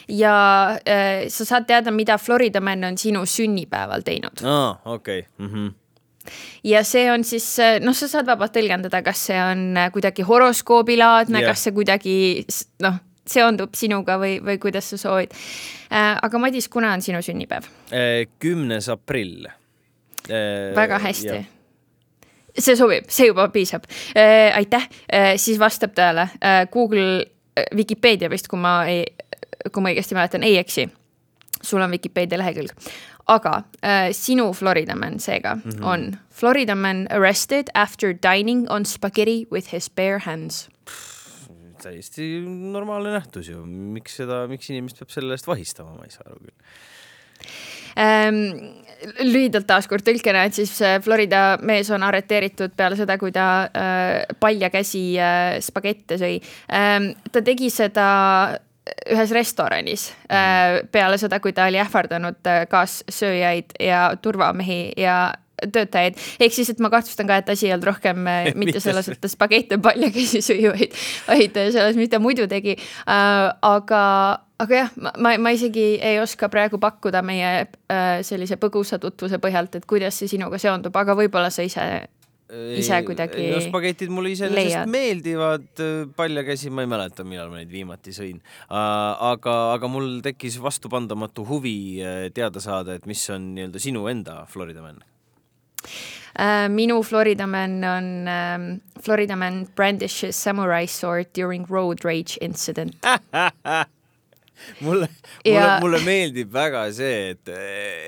[0.07, 4.43] ja äh, sa saad teada, mida Florida Man on sinu sünnipäeval teinud.
[4.43, 5.25] aa, okei.
[5.39, 5.71] -hmm
[6.63, 10.21] ja see on siis, äh, noh, sa saad vabalt tõlgendada, kas see on äh, kuidagi
[10.21, 12.45] horoskoobilaadne yeah., kas see kuidagi
[12.79, 15.33] noh, seondub sinuga või, või kuidas sa soovid
[15.91, 16.17] äh,.
[16.21, 17.65] aga Madis, kuna on sinu sünnipäev?
[17.91, 20.75] Äh, kümnes aprill äh,.
[20.75, 21.60] väga hästi
[22.57, 23.85] see sobib, see juba piisab
[24.15, 24.51] äh,.
[24.57, 26.65] aitäh äh,, siis vastab tõele äh,.
[26.71, 27.25] Google
[27.75, 29.03] Vikipeedia vist, kui ma ei,
[29.71, 30.89] kui ma õigesti mäletan, ei eksi.
[31.61, 32.71] sul on Vikipeedia lehekülg,
[33.29, 35.85] aga äh, sinu Florida man seega mm -hmm.
[35.85, 40.69] on Florida man arrested after dining on spaghetti with his bare hands
[41.81, 46.27] täiesti normaalne nähtus ju, miks seda, miks inimest peab selle eest vahistama, ma ei saa
[46.29, 46.57] aru küll
[47.97, 48.80] ähm,
[49.25, 54.35] lühidalt taaskord tõlkena, et siis äh, Florida mees on arreteeritud peale seda, kui ta äh,
[54.39, 56.37] paljakäsi äh, spagette sõi
[56.73, 57.13] ähm,.
[57.31, 58.09] ta tegi seda
[59.11, 66.17] ühes restoranis äh, peale seda, kui ta oli ähvardanud äh, kaassööjaid ja turvamehi ja töötajaid,
[66.41, 69.21] ehk siis, et ma kahtlustan ka, et asi ei olnud rohkem äh, mitte selles, et
[69.21, 70.97] ta spagette paljakäsi sõi, vaid,
[71.27, 73.51] vaid selles, mis ta muidu tegi äh,.
[73.61, 74.03] aga,
[74.61, 79.41] aga jah, ma, ma, ma isegi ei oska praegu pakkuda meie äh, sellise põgusa tutvuse
[79.41, 81.87] põhjalt, et kuidas see sinuga seondub, aga võib-olla sa ise
[82.51, 85.69] ise kuidagi no spagetid mulle iseenesest meeldivad,
[86.17, 88.41] paljakäsi ma ei mäleta, millal ma neid viimati sõin.
[88.67, 94.41] aga, aga mul tekkis vastupandamatu huvi äh, teada saada, et mis on nii-öelda sinu enda
[94.51, 94.99] Florida man.
[96.71, 98.67] Minu Florida man on um,
[99.03, 102.95] Florida man brandishes samurai sword during road rage incident
[104.79, 105.07] mulle,
[105.45, 107.53] mulle ja..., mulle meeldib väga see, et,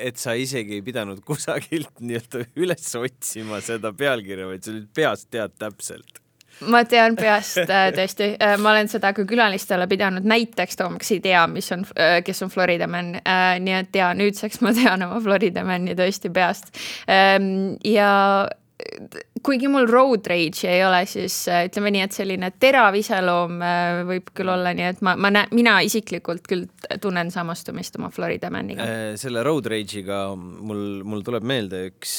[0.09, 5.31] et sa isegi ei pidanud kusagilt nii-öelda üles otsima seda pealkirja, vaid sa nüüd peast
[5.33, 6.23] tead täpselt
[6.69, 11.13] ma tean peast äh, tõesti, äh, ma olen seda ka külalistele pidanud näiteks tooma, kes
[11.15, 13.15] ei tea, mis on, äh, kes on Florida Man.
[13.63, 16.73] nii et ja nüüdseks ma tean oma Florida Mani tõesti peast.
[17.09, 18.11] Ähm, ja
[19.43, 24.01] kuigi mul road rage'i ei ole, siis äh, ütleme nii, et selline terav iseloom äh,
[24.07, 26.65] võib küll olla, nii et ma, ma näen, mina isiklikult küll
[27.03, 28.85] tunnen samastumist oma Florida Maniga.
[28.87, 32.13] Äh, selle road rage'iga mul, mul tuleb meelde üks,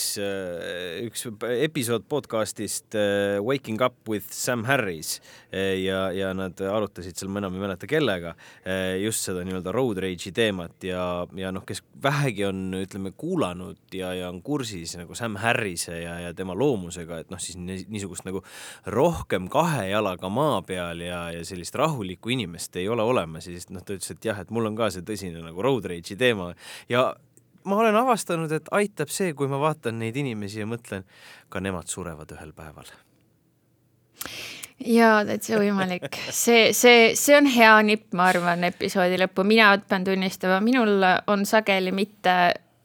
[1.05, 2.99] üks episood podcast'ist
[3.45, 5.17] Waking up with Sam Harris
[5.51, 8.35] ja, ja nad arutasid seal, ma enam ei mäleta kellega,
[9.01, 11.05] just seda nii-öelda road rage'i teemat ja,
[11.39, 16.19] ja noh, kes vähegi on, ütleme, kuulanud ja, ja on kursis nagu Sam Harrise ja,
[16.27, 18.43] ja tema loomusega, aga et noh, siis niisugust nagu
[18.91, 23.71] rohkem kahe jalaga maa peal ja, ja sellist rahulikku inimest ei ole olemas ja siis
[23.71, 26.53] noh, ta ütles, et jah, et mul on ka see tõsine nagu road rage'i teema
[26.91, 27.13] ja
[27.65, 31.07] ma olen avastanud, et aitab see, kui ma vaatan neid inimesi ja mõtlen,
[31.49, 32.91] ka nemad surevad ühel päeval
[34.85, 36.09] jaa, täitsa võimalik.
[36.31, 39.47] see, see, see on hea nipp, ma arvan, episoodi lõppu.
[39.47, 42.37] mina pean tunnistama, minul on sageli mitte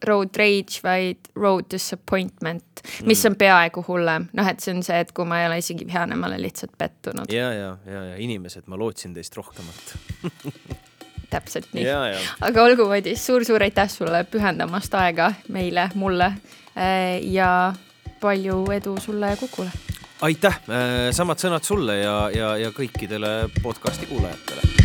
[0.07, 3.31] road rage, vaid road disappointment, mis mm.
[3.31, 4.29] on peaaegu hullem.
[4.33, 6.77] noh, et see on see, et kui ma ei ole isegi vihane, ma olen lihtsalt
[6.77, 7.31] pettunud.
[7.33, 9.95] ja, ja, ja, ja inimesed, ma lootsin teist rohkemat
[11.33, 11.85] täpselt nii.
[12.41, 16.33] aga olgu, Madis suur,, suur-suur aitäh sulle pühendamast aega meile, mulle
[16.77, 17.73] äh, ja
[18.19, 19.71] palju edu sulle ja Kukule.
[20.21, 24.78] aitäh, äh, samad sõnad sulle ja, ja, ja kõikidele podcasti kuulajatele.